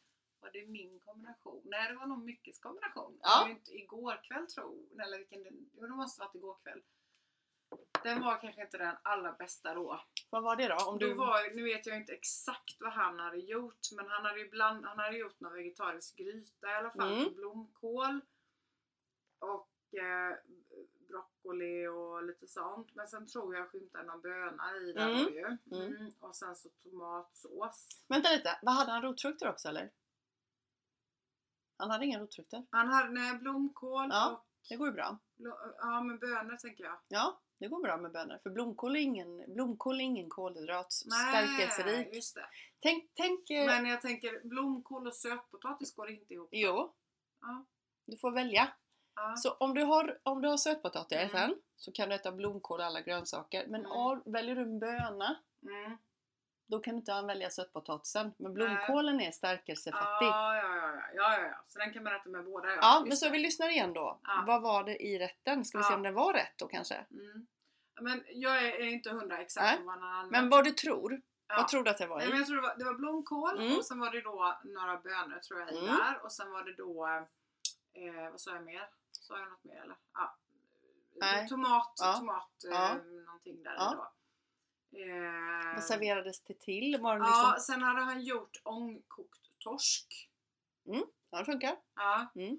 Var 0.41 0.49
det 0.53 0.65
min 0.67 0.99
kombination? 0.99 1.61
Nej 1.65 1.89
det 1.91 1.95
var 1.95 2.07
nog 2.07 2.23
Mickes 2.23 2.59
kombination. 2.59 3.19
Ja. 3.21 3.29
Det 3.37 3.41
var 3.41 3.47
ju 3.49 3.53
inte 3.55 3.71
igår 3.71 4.19
kväll 4.23 4.47
tror 4.47 4.77
jag. 4.95 5.07
Eller 5.07 5.17
vilken 5.17 5.43
jo, 5.73 5.81
det 5.81 5.89
måste 5.89 6.21
ha 6.21 6.27
varit 6.27 6.35
igår 6.35 6.57
kväll. 6.63 6.81
Den 8.03 8.21
var 8.21 8.41
kanske 8.41 8.61
inte 8.61 8.77
den 8.77 8.95
allra 9.03 9.31
bästa 9.31 9.73
då. 9.73 10.01
Vad 10.29 10.43
var 10.43 10.55
det 10.55 10.67
då? 10.67 10.75
Om 10.89 10.99
du... 10.99 11.13
Var, 11.13 11.55
nu 11.55 11.63
vet 11.63 11.85
jag 11.85 11.97
inte 11.97 12.13
exakt 12.13 12.77
vad 12.79 12.93
han 12.93 13.19
hade 13.19 13.37
gjort 13.37 13.79
men 13.95 14.07
han 14.07 14.25
hade 14.25 14.39
ju 14.39 14.49
bland, 14.49 14.85
han 14.85 14.99
hade 14.99 15.17
gjort 15.17 15.39
någon 15.39 15.53
vegetarisk 15.53 16.17
gryta 16.17 16.71
i 16.71 16.75
alla 16.75 16.91
fall 16.91 17.13
Mm. 17.21 17.33
blomkål 17.35 18.21
och 19.39 19.69
eh, 19.99 20.35
broccoli 21.09 21.87
och 21.87 22.23
lite 22.23 22.47
sånt. 22.47 22.95
Men 22.95 23.07
sen 23.07 23.27
tror 23.27 23.55
jag 23.55 23.69
skymtade 23.69 24.03
någon 24.03 24.21
böna 24.21 24.75
i 24.77 24.93
där 24.93 25.09
Mm. 25.09 25.33
ju. 25.33 25.45
Mm. 25.45 25.95
Mm. 25.95 26.13
Och 26.19 26.35
sen 26.35 26.55
så 26.55 26.69
tomatsås. 26.69 27.87
Vänta 28.07 28.29
lite, 28.29 28.59
vad 28.61 28.73
hade 28.75 28.91
han 28.91 29.01
rotfrukter 29.01 29.49
också 29.49 29.67
eller? 29.67 29.91
Han 31.77 31.89
hade 31.91 32.05
inga 32.05 32.19
rotfrukter. 32.19 32.65
Han 32.69 32.87
hade 32.87 33.09
nej, 33.09 33.37
blomkål 33.37 34.07
Ja. 34.11 34.31
och 34.31 34.45
Det 34.69 34.75
går 34.75 34.87
ju 34.87 34.93
bra. 34.93 35.17
ja 35.77 36.01
men 36.03 36.19
bönor 36.19 36.55
tänker 36.57 36.83
jag. 36.83 36.99
Ja, 37.07 37.39
det 37.59 37.67
går 37.67 37.81
bra 37.81 37.97
med 37.97 38.11
bönor. 38.11 38.39
För 38.43 38.49
blomkål 38.49 38.95
är 38.95 38.99
ingen, 38.99 39.53
blomkål 39.53 39.99
är 39.99 40.03
ingen 40.03 40.29
kolhydrat. 40.29 40.93
Nej, 41.05 41.47
Stärkelserik. 41.47 42.15
just 42.15 42.35
det. 42.35 42.45
Tänk, 42.79 43.11
tänk 43.13 43.49
eh, 43.49 43.65
Men 43.65 43.85
jag 43.85 44.01
tänker 44.01 44.41
blomkål 44.43 45.07
och 45.07 45.13
sötpotatis 45.15 45.95
går 45.95 46.09
inte 46.09 46.33
ihop. 46.33 46.49
jo, 46.51 46.93
Ja. 47.41 47.65
du 48.05 48.17
får 48.17 48.31
välja. 48.31 48.73
Ja. 49.21 49.35
Så 49.35 49.51
om 49.51 49.73
du 49.73 49.83
har, 49.83 50.19
om 50.23 50.41
du 50.41 50.47
har 50.47 50.57
sötpotatisen 50.57 51.43
Mm. 51.43 51.57
så 51.75 51.91
kan 51.91 52.09
du 52.09 52.15
äta 52.15 52.31
blomkål 52.31 52.79
och 52.79 52.85
alla 52.85 53.01
grönsaker. 53.01 53.67
Men 53.67 53.79
Mm. 53.81 53.91
har, 53.91 54.21
väljer 54.25 54.55
du 54.55 54.61
en 54.61 54.79
böna 54.79 55.35
Mm. 55.63 55.97
då 56.67 56.79
kan 56.79 56.93
du 56.93 56.97
inte 56.99 57.21
välja 57.27 57.49
sötpotatisen. 57.49 58.33
Men 58.37 58.53
blomkålen 58.53 59.21
är 59.21 59.31
stärkelsefattig. 59.31 60.27
Ja, 60.27 60.55
ja, 60.55 60.75
ja, 60.75 60.93
ja, 60.95 61.01
ja, 61.13 61.39
ja. 61.47 61.63
Så 61.67 61.79
den 61.79 61.93
kan 61.93 62.03
man 62.03 62.15
äta 62.15 62.29
med 62.29 62.45
båda. 62.45 62.75
Ja, 62.75 62.99
men 63.01 63.09
just 63.09 63.19
så 63.19 63.25
det. 63.25 63.31
vi 63.31 63.39
lyssnar 63.39 63.69
igen 63.69 63.93
då. 63.93 64.19
Ja. 64.23 64.43
Vad 64.47 64.61
var 64.61 64.83
det 64.83 65.03
i 65.05 65.19
rätten? 65.19 65.65
Ska 65.65 65.77
vi 65.77 65.83
se 65.83 65.91
Ja. 65.93 65.97
om 65.97 66.03
den 66.03 66.13
var 66.13 66.33
rätt 66.33 66.53
då 66.57 66.67
kanske? 66.67 66.95
Mm. 67.11 67.47
Men 68.01 68.23
jag 68.27 68.57
är, 68.57 68.71
är 68.71 68.83
inte 68.87 69.09
hundra 69.09 69.37
exakt 69.37 69.77
Nej. 69.79 69.85
vad 69.85 70.03
använt. 70.03 70.31
Men 70.31 70.49
vad 70.49 70.63
du 70.63 70.71
tror? 70.71 71.21
ja. 71.47 71.55
Vad 71.57 71.67
tror 71.67 71.83
du 71.83 71.89
att 71.91 71.97
det 71.97 72.07
var 72.07 72.17
Nej, 72.17 72.27
men 72.27 72.35
i? 72.35 72.39
jag 72.39 72.47
tror 72.47 72.55
det 72.55 72.61
var, 72.61 72.75
det 72.77 72.85
var 72.85 72.93
blomkål 72.93 73.59
Mm. 73.61 73.77
och 73.77 73.85
sen 73.85 73.99
var 73.99 74.11
det 74.11 74.21
då 74.21 74.57
några 74.63 74.97
bönor 74.97 75.39
tror 75.39 75.59
jag 75.59 75.73
i 75.73 75.77
Mm. 75.77 75.85
där 75.97 76.23
och 76.23 76.31
sen 76.31 76.51
var 76.51 76.63
det 76.63 76.75
då 76.75 77.07
eh, 77.93 78.31
vad 78.31 78.41
sa 78.41 78.53
jag 78.53 78.63
mer? 78.63 78.89
Sa 79.29 79.39
jag 79.39 79.49
något 79.49 79.63
mer 79.63 79.81
eller? 79.81 79.97
Ja. 80.13 80.37
Nej. 81.15 81.47
Tomat, 81.47 81.93
Ja. 82.01 82.13
tomat 82.13 82.63
eh, 82.63 82.71
Ja. 82.71 82.93
någonting 83.25 83.63
där 83.63 83.73
Ja. 83.77 83.93
då. 83.95 84.03
Eh, 84.99 85.73
Vad 85.75 85.83
serverades 85.83 86.43
det 86.43 86.59
till? 86.59 86.97
Var 87.01 87.19
det 87.19 87.25
Ja, 87.25 87.53
liksom... 87.55 87.73
sen 87.73 87.83
hade 87.83 88.01
han 88.01 88.21
gjort 88.21 88.61
ångkokt 88.63 89.39
torsk. 89.59 90.29
Ja, 91.29 91.39
det 91.39 91.45
funkar. 91.45 91.75
Ja. 91.95 92.31
Mm. 92.35 92.57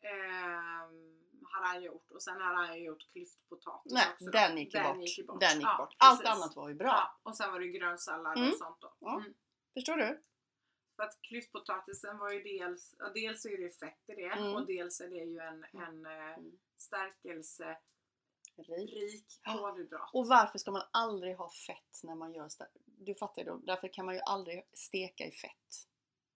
Ehm, 0.00 1.16
hade 1.52 1.66
han 1.66 1.82
gjort 1.82 2.10
och 2.10 2.22
sen 2.22 2.40
hade 2.40 2.56
han 2.66 2.82
gjort 2.82 3.12
klyftpotatis 3.12 3.92
Nej, 3.92 4.06
också. 4.12 4.24
den 4.30 4.58
gick 4.58 4.72
Den 4.72 4.96
bort. 4.98 5.08
gick 5.08 5.26
bort. 5.26 5.40
Den 5.40 5.54
gick 5.54 5.66
Ja, 5.68 5.76
bort. 5.78 5.94
Allt 5.98 6.20
precis. 6.20 6.36
annat 6.36 6.56
var 6.56 6.68
ju 6.68 6.74
bra. 6.74 6.88
Ja, 6.88 7.18
och 7.22 7.36
sen 7.36 7.52
var 7.52 7.60
det 7.60 7.68
grönsallad 7.68 8.36
Mm. 8.38 8.50
och 8.50 8.56
sånt 8.56 8.80
då. 8.80 8.94
Ja. 8.98 9.18
Mm. 9.20 9.34
Förstår 9.74 9.96
du? 9.96 10.22
För 11.00 11.04
att 11.06 11.22
klyftpotatisen 11.22 12.18
var 12.18 12.30
ju 12.30 12.42
dels, 12.42 12.94
dels 13.14 13.44
är 13.46 13.58
det 13.62 13.78
fett 13.78 13.98
i 14.08 14.14
det 14.14 14.26
Mm. 14.26 14.54
och 14.54 14.66
dels 14.66 15.00
är 15.00 15.08
det 15.08 15.16
ju 15.16 15.38
en, 15.38 15.64
en 15.82 16.06
eh, 16.06 16.34
Mm. 16.34 16.58
stärkelserik 16.76 17.78
Rik. 18.68 19.40
kolhydrat. 19.44 20.10
Och 20.12 20.26
varför 20.26 20.58
ska 20.58 20.70
man 20.70 20.82
aldrig 20.92 21.36
ha 21.36 21.50
fett 21.66 22.00
när 22.02 22.14
man 22.14 22.34
gör. 22.34 22.48
Du 22.84 23.14
fattar 23.14 23.42
ju. 23.42 23.58
Därför 23.58 23.88
kan 23.92 24.06
man 24.06 24.14
ju 24.14 24.20
aldrig 24.20 24.62
steka 24.72 25.24
i 25.26 25.30
fett. 25.32 25.86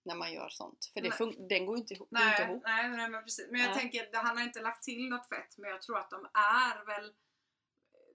När 0.05 0.15
man 0.15 0.33
gör 0.33 0.49
sånt. 0.49 0.91
För 0.93 1.01
det 1.01 1.19
Nej. 1.19 1.47
den 1.49 1.65
går 1.65 1.75
ju 1.75 1.81
inte, 1.81 1.93
ihop- 1.93 2.09
går 2.09 2.19
inte 2.21 2.39
Nej, 2.41 2.49
ihop. 2.51 2.63
nej, 2.65 2.89
nej 2.89 3.09
men 3.09 3.23
precis. 3.23 3.47
Men 3.51 3.59
jag 3.61 3.69
Nej. 3.69 3.79
tänker, 3.79 4.09
han 4.13 4.37
har 4.37 4.43
inte 4.43 4.61
lagt 4.61 4.83
till 4.83 5.09
något 5.09 5.29
fett 5.29 5.57
men 5.57 5.69
jag 5.69 5.81
tror 5.81 5.97
att 5.97 6.09
de 6.09 6.25
är 6.33 6.85
väl 6.85 7.13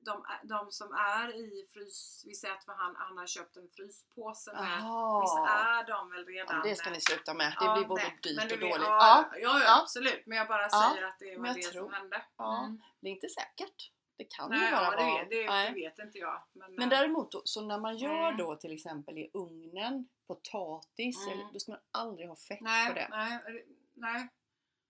de, 0.00 0.24
de 0.42 0.70
som 0.72 0.92
är 0.92 1.28
i 1.36 1.68
frys, 1.72 2.24
vi 2.26 2.34
säger 2.34 2.54
att 2.54 2.64
han, 2.66 2.94
han 2.96 3.18
har 3.18 3.26
köpt 3.26 3.56
en 3.56 3.68
fryspåse 3.76 4.52
med, 4.52 4.62
visst 4.62 5.36
Jaha. 5.36 5.78
är 5.80 5.86
de 5.86 6.10
väl 6.10 6.26
redan 6.26 6.56
Ja, 6.56 6.62
det 6.70 6.74
ska 6.76 6.90
ni 6.90 7.00
sluta 7.00 7.34
med. 7.34 7.46
Det 7.46 7.64
Ja, 7.64 7.74
blir 7.76 7.86
både 7.86 8.02
nej, 8.02 8.18
dyrt 8.22 8.52
och 8.52 8.58
dåligt. 8.58 8.76
Ja, 8.86 9.28
Ja, 9.32 9.38
ja, 9.38 9.60
ja, 9.64 9.80
absolut. 9.82 10.22
Men 10.26 10.38
jag 10.38 10.48
bara 10.48 10.68
säger 10.70 11.02
att 11.06 11.18
det 11.18 11.36
var 11.36 11.46
det 11.54 11.62
tror- 11.62 11.82
som 11.84 11.92
hände. 11.92 12.22
Ja. 12.36 12.64
Mm. 12.64 12.80
det 13.00 13.08
är 13.08 13.12
inte 13.12 13.28
säkert. 13.28 13.92
Det 14.16 14.24
kan 14.24 14.52
ju 14.52 14.58
Nej, 14.58 14.72
bara 14.72 14.82
ja, 14.84 14.90
det, 14.90 14.96
vara... 14.96 15.24
det, 15.24 15.46
Nej. 15.46 15.68
det 15.68 15.74
vet 15.74 15.98
inte 15.98 16.18
jag. 16.18 16.42
Men, 16.52 16.74
Men 16.74 16.82
eh, 16.92 16.98
däremot, 16.98 17.32
då, 17.32 17.42
så 17.44 17.60
när 17.60 17.78
man 17.78 17.96
gör 17.96 18.24
Mm. 18.28 18.36
då 18.36 18.56
till 18.56 18.72
exempel 18.72 19.18
i 19.18 19.30
ugnen 19.34 20.08
potatis, 20.26 21.26
Mm. 21.26 21.32
eller, 21.40 21.52
då 21.52 21.58
ska 21.58 21.72
man 21.72 21.80
aldrig 21.90 22.28
ha 22.28 22.36
fett 22.36 22.60
nej, 22.60 22.88
på 22.88 22.94
det. 22.94 23.08
Nej, 23.10 23.38
det- 23.46 23.64
nej. 23.94 24.28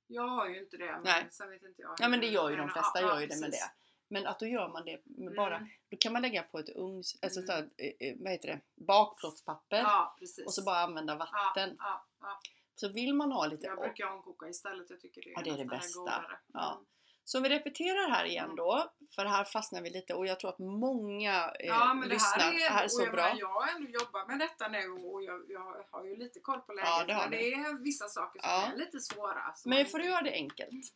Jag 0.07 0.29
har 0.29 0.49
ju 0.49 0.59
inte 0.62 0.77
det. 0.77 0.92
Men 0.92 1.03
Nej. 1.03 1.29
sen 1.31 1.51
vet 1.51 1.62
inte 1.62 1.83
jag. 1.83 1.94
Ja 1.99 2.09
men 2.09 2.20
det 2.20 2.27
gör 2.27 2.51
ju 2.51 2.57
de 2.57 2.68
flesta 2.68 3.01
gör 3.01 3.20
ju 3.20 3.27
det 3.27 3.40
med 3.40 3.51
det. 3.51 3.70
Men 4.12 4.27
att 4.27 4.38
då 4.38 4.46
gör 4.46 4.68
man 4.68 4.85
det 4.85 5.01
med 5.05 5.35
bara, 5.35 5.57
Mm. 5.57 5.68
då 5.90 5.96
kan 5.96 6.12
man 6.12 6.23
lägga 6.23 6.42
på 6.42 6.59
ett 6.59 6.68
ugns, 6.77 7.18
alltså 7.23 7.40
Mm. 7.40 7.46
så 7.46 7.53
här, 7.53 7.70
eh, 7.77 8.09
eh, 8.09 8.16
vad 8.18 8.33
heter 8.33 8.49
det, 8.49 8.61
bakplåtspapper 8.87 9.77
Ja, 9.77 10.16
och 10.46 10.55
så 10.55 10.62
bara 10.64 10.79
använda 10.79 11.14
vatten. 11.16 11.77
Ja, 11.79 12.07
ja. 12.20 12.40
Så 12.75 12.88
vill 12.88 13.14
man 13.14 13.33
ha 13.33 13.46
lite 13.46 13.66
Jag 13.66 13.79
brukar 13.79 14.07
omkoka 14.07 14.49
istället. 14.49 14.90
Jag 14.90 15.01
tycker 15.01 15.20
det 15.23 15.29
är, 15.31 15.33
Ja, 15.33 15.42
det 15.44 15.51
är 15.51 15.59
det 15.59 15.64
bästa. 15.64 16.25
Ja. 16.53 16.73
Mm. 16.73 16.85
Så 17.25 17.38
om 17.38 17.42
vi 17.42 17.49
repeterar 17.49 18.11
här 18.11 18.25
igen 18.25 18.44
Mm. 18.44 18.57
då, 18.57 18.90
för 19.14 19.25
här 19.25 19.44
fastnar 19.44 19.83
vi 19.83 19.90
lite 19.90 20.14
och 20.14 20.27
jag 20.27 20.40
tror 20.40 20.51
att 20.51 20.59
många 20.59 21.35
eh, 21.61 21.66
Ja 21.66 21.94
men 21.94 22.09
det 22.09 22.14
lyssnar. 22.14 22.38
här 22.44 22.53
är, 22.53 22.70
här 22.70 22.85
är 22.85 22.88
så 22.88 23.03
jag, 23.03 23.12
bra. 23.12 23.23
menar, 23.23 23.40
jag 23.40 23.77
ändå 23.77 23.90
jobbat 23.90 24.29
med 24.29 24.38
detta 24.38 24.68
nu 24.68 24.90
och 24.90 25.23
jag, 25.23 25.44
jag 25.51 25.85
har 25.90 26.05
ju 26.05 26.16
lite 26.16 26.40
koll 26.40 26.61
på 26.61 26.73
läget. 26.73 26.88
Ja, 26.90 27.05
det 27.07 27.14
men 27.14 27.31
du. 27.31 27.37
det 27.37 27.53
är 27.53 27.83
vissa 27.85 28.09
saker 28.09 28.40
som 28.40 28.51
Ja. 28.51 28.73
är 28.73 28.77
lite 28.77 29.01
svåra. 29.01 29.55
Men 29.64 29.79
du 29.79 29.85
inte- 30.01 30.11
göra 30.11 30.23
det 30.23 30.33
enkelt. 30.33 30.87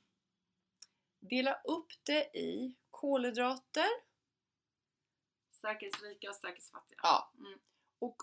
Dela 1.20 1.55
upp 1.64 1.87
det 2.07 2.37
i 2.38 2.74
kolhydrater. 3.04 3.88
Stärkelserika 5.50 6.28
och 6.28 6.36
stärkelsefattiga. 6.36 6.98
Ja. 7.02 7.32
Mm. 7.38 7.58
Och 7.98 8.16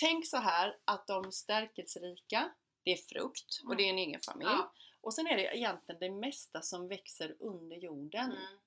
tänk 0.00 0.26
så 0.26 0.36
här 0.36 0.78
att 0.84 1.06
de 1.06 1.32
stärkelserika, 1.32 2.54
det 2.82 2.92
är 2.92 2.96
frukt 2.96 3.60
och 3.64 3.72
Mm. 3.72 3.76
det 3.76 3.82
är 3.82 3.90
en 3.90 3.98
egen 3.98 4.20
familj. 4.20 4.50
Ja. 4.50 4.72
Och 5.00 5.14
sen 5.14 5.26
är 5.26 5.36
det 5.36 5.56
egentligen 5.56 5.98
det 6.00 6.10
mesta 6.10 6.62
som 6.62 6.88
växer 6.88 7.36
under 7.40 7.76
jorden. 7.76 8.32
Mm. 8.32 8.58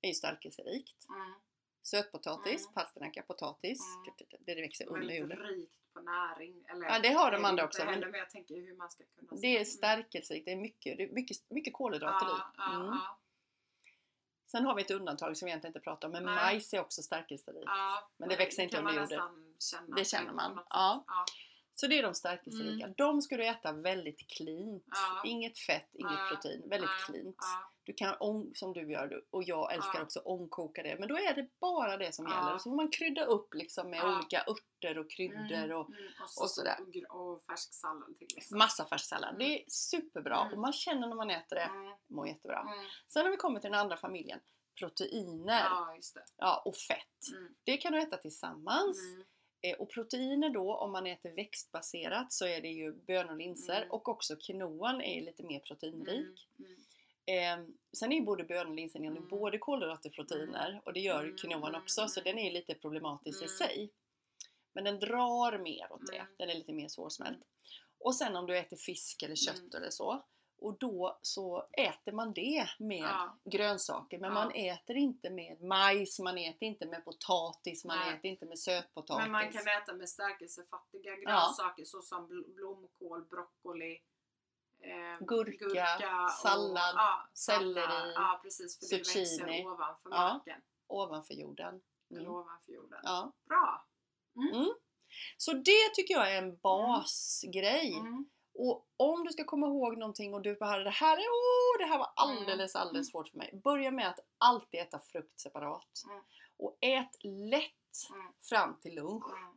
är 0.00 0.08
ju 0.08 0.14
stärkelserikt. 0.14 1.08
Mm. 1.08 1.40
Sötpotatis, 1.86 2.62
Mm. 2.64 2.74
palsternacka, 2.74 3.22
potatis. 3.22 3.80
Mm. 3.96 4.14
Det 4.46 4.54
det 4.54 4.60
växer 4.60 4.88
under 4.88 5.14
jorden. 5.14 5.38
rikt 5.38 5.72
på 5.94 6.00
näring. 6.00 6.64
Eller, 6.68 6.86
Ja, 6.88 6.98
det 6.98 7.08
har 7.08 7.30
de 7.32 7.44
andra 7.44 7.64
också, 7.64 7.82
Heller, 7.82 8.06
men 8.06 8.20
jag 8.20 8.30
tänker 8.30 8.54
hur 8.54 8.76
man 8.76 8.90
ska 8.90 9.04
kunna 9.04 9.40
Det 9.40 9.46
är 9.46 9.52
Mm. 9.56 9.64
stärkelserikt, 9.64 10.44
det 10.46 10.52
är 10.52 10.56
mycket, 10.56 10.96
det 10.96 11.02
är 11.02 11.08
mycket, 11.08 11.36
mycket 11.50 11.72
kolhydrater 11.74 12.26
Ja, 12.26 12.72
i. 12.72 12.74
Mm. 12.74 12.86
ja, 12.86 13.18
Sen 14.46 14.64
har 14.66 14.74
vi 14.74 14.82
ett 14.82 14.90
undantag 14.90 15.36
som 15.36 15.46
vi 15.46 15.50
egentligen 15.50 15.70
inte 15.70 15.80
pratar 15.84 16.08
om, 16.08 16.12
men 16.12 16.24
Nej. 16.24 16.34
majs 16.34 16.74
är 16.74 16.80
också 16.80 17.02
stärkelserikt. 17.02 17.70
Men 18.16 18.28
det 18.28 18.36
växer 18.36 18.62
inte 18.62 18.78
under 18.78 18.92
jorden. 18.92 19.54
Det 19.96 20.04
känner 20.04 20.32
man, 20.32 20.60
ja. 20.70 21.04
Så 21.78 21.86
det 21.86 21.98
är 21.98 22.02
de 22.02 22.14
stärkelserika. 22.14 22.88
De 22.96 23.22
ska 23.22 23.36
du 23.36 23.46
äta 23.46 23.72
väldigt 23.72 24.28
cleant. 24.28 24.84
Ja. 24.86 25.22
Inget 25.30 25.58
fett, 25.58 25.88
inget 25.94 26.12
Ja. 26.12 26.28
protein. 26.30 26.68
Väldigt 26.68 26.90
Ja, 27.00 27.06
cleant. 27.12 27.36
Du 27.84 27.92
kan, 27.92 28.14
ång- 28.14 28.50
som 28.54 28.72
du 28.72 28.92
gör, 28.92 29.22
och 29.30 29.42
jag 29.44 29.74
älskar 29.74 30.02
också 30.02 30.20
ångkoka 30.20 30.82
det. 30.82 30.96
Men 30.98 31.08
då 31.08 31.16
är 31.18 31.34
det 31.34 31.48
bara 31.60 31.96
det 31.96 32.14
som 32.14 32.26
gäller. 32.26 32.54
Och 32.54 32.60
så 32.60 32.70
får 32.70 32.76
man 32.76 32.90
krydda 32.90 33.24
upp 33.24 33.54
liksom 33.54 33.90
med 33.90 34.04
olika 34.04 34.44
örter 34.46 34.98
och 34.98 35.10
kryddor 35.10 35.72
och 35.72 35.88
Mm, 35.88 36.04
och, 36.22 36.30
så, 36.30 36.42
och 36.42 36.50
sådär. 36.50 36.76
Och, 37.10 37.44
färsk 37.50 37.74
sallad 37.74 38.18
till. 38.18 38.28
Liksom. 38.34 38.58
massa 38.58 38.84
färssallad. 38.86 39.30
Mm. 39.34 39.38
Det 39.38 39.58
är 39.62 39.64
superbra 39.68 40.40
Mm. 40.40 40.52
och 40.52 40.58
man 40.58 40.72
känner 40.72 41.08
när 41.08 41.16
man 41.16 41.30
äter 41.30 41.56
det. 41.56 41.62
Mm, 41.62 41.92
Mår 42.08 42.28
jättebra. 42.28 42.60
mm. 42.60 42.84
Sen 43.12 43.24
har 43.24 43.30
vi 43.30 43.36
kommit 43.36 43.62
till 43.62 43.70
den 43.70 43.80
andra 43.80 43.96
familjen. 43.96 44.40
Proteiner 44.78 45.62
Ja, 46.36 46.62
och 46.64 46.76
fett. 46.76 47.32
Mm. 47.36 47.54
Det 47.64 47.76
kan 47.76 47.92
du 47.92 48.00
äta 48.02 48.16
tillsammans. 48.16 48.98
Mm. 49.66 49.74
Eh, 49.74 49.80
Och 49.80 49.90
proteiner 49.90 50.50
då, 50.50 50.74
om 50.76 50.92
man 50.92 51.06
äter 51.06 51.30
växtbaserat 51.36 52.32
så 52.32 52.46
är 52.46 52.60
det 52.60 52.68
ju 52.68 52.92
bönor 52.92 53.30
och 53.30 53.36
linser 53.36 53.76
Mm. 53.76 53.90
och 53.90 54.08
också 54.08 54.36
quinoan 54.36 55.00
är 55.02 55.20
lite 55.22 55.42
mer 55.42 55.60
proteinrik. 55.60 56.48
Mm. 56.58 56.70
Mm. 57.28 57.62
Eh, 57.62 57.66
sen 57.98 58.12
är 58.12 58.16
ju 58.16 58.22
både 58.24 58.44
bönor 58.44 58.66
och 58.70 58.74
linser 58.74 59.00
Mm. 59.00 59.28
både 59.28 59.58
kolhydrater 59.58 60.08
och 60.08 60.14
proteiner 60.14 60.80
och 60.84 60.92
det 60.92 61.00
gör 61.00 61.24
Mm, 61.24 61.36
quinoan 61.36 61.68
mm, 61.68 61.80
också 61.82 62.08
så 62.08 62.20
mm. 62.20 62.34
den 62.36 62.44
är 62.44 62.52
lite 62.52 62.74
problematisk 62.74 63.42
i 63.42 63.44
Mm. 63.44 63.56
sig. 63.58 63.90
Men 64.74 64.84
den 64.84 64.98
drar 65.00 65.58
mer 65.58 65.92
åt 65.92 66.06
det, 66.06 66.16
Mm. 66.18 66.32
den 66.38 66.50
är 66.50 66.54
lite 66.54 66.72
mer 66.72 66.88
svårsmält. 66.88 67.38
Och 67.98 68.14
sen 68.14 68.36
om 68.36 68.46
du 68.46 68.58
äter 68.58 68.76
fisk 68.76 69.22
eller 69.22 69.34
kött 69.36 69.58
Mm. 69.58 69.70
eller 69.76 69.90
så 69.90 70.24
och 70.58 70.78
då 70.78 71.18
så 71.22 71.66
äter 71.72 72.12
man 72.12 72.32
det 72.32 72.68
med 72.78 72.98
Ja. 73.00 73.38
grönsaker 73.44 74.18
men 74.18 74.28
Ja. 74.28 74.34
man 74.34 74.50
äter 74.54 74.96
inte 74.96 75.30
med 75.30 75.62
majs, 75.62 76.18
man 76.20 76.38
äter 76.38 76.62
inte 76.68 76.86
med 76.86 77.04
potatis, 77.04 77.84
man 77.84 77.98
Nej. 77.98 78.14
äter 78.14 78.26
inte 78.30 78.46
med 78.46 78.58
sötpotatis. 78.58 79.22
Men 79.22 79.32
man 79.32 79.52
kan 79.52 79.68
äta 79.68 79.94
med 79.94 80.08
stärkelsefattiga 80.08 81.16
grönsaker 81.16 81.84
såsom 81.84 82.28
bl- 82.28 82.54
blomkål, 82.54 83.24
broccoli, 83.24 83.98
eh, 84.82 85.24
Gurka, 85.26 86.28
sallad, 86.42 86.94
ja, 86.96 87.28
selleri. 87.34 88.12
Ja 88.14 88.40
precis, 88.42 88.78
för 88.78 88.96
det 88.96 89.04
zucchini. 89.04 89.24
växer 89.24 89.66
ovanför 89.66 90.10
Ja. 90.10 90.32
marken. 90.32 90.60
ovanför 90.88 91.34
jorden. 91.34 91.80
Mm. 92.10 92.26
ovanför 92.28 92.72
jorden. 92.72 93.00
Ja. 93.02 93.32
Bra! 93.48 93.86
Så 95.36 95.52
det 95.52 95.88
tycker 95.94 96.14
jag 96.14 96.32
är 96.34 96.38
en 96.42 96.56
basgrej. 96.56 97.94
Mm. 98.58 98.68
Och 98.70 98.86
om 98.96 99.24
du 99.24 99.32
ska 99.32 99.44
komma 99.44 99.66
ihåg 99.66 99.98
någonting 99.98 100.34
och 100.34 100.42
du 100.42 100.54
bara 100.54 100.78
det 100.84 100.90
här, 100.90 101.16
är, 101.16 101.20
oh, 101.20 101.78
det 101.78 101.84
här 101.84 101.98
var 101.98 102.12
alldeles 102.16 102.74
Mm. 102.74 102.86
alldeles 102.86 103.10
svårt 103.10 103.28
för 103.28 103.38
mig. 103.38 103.60
Börja 103.64 103.90
med 103.90 104.08
att 104.08 104.18
alltid 104.38 104.80
äta 104.80 105.00
frukt 105.00 105.40
separat. 105.40 106.02
Mm. 106.10 106.22
Och 106.58 106.78
ät 106.80 107.16
lätt 107.24 107.72
Mm. 108.12 108.32
fram 108.48 108.80
till 108.80 108.94
lunch. 108.94 109.32
Mm. 109.38 109.56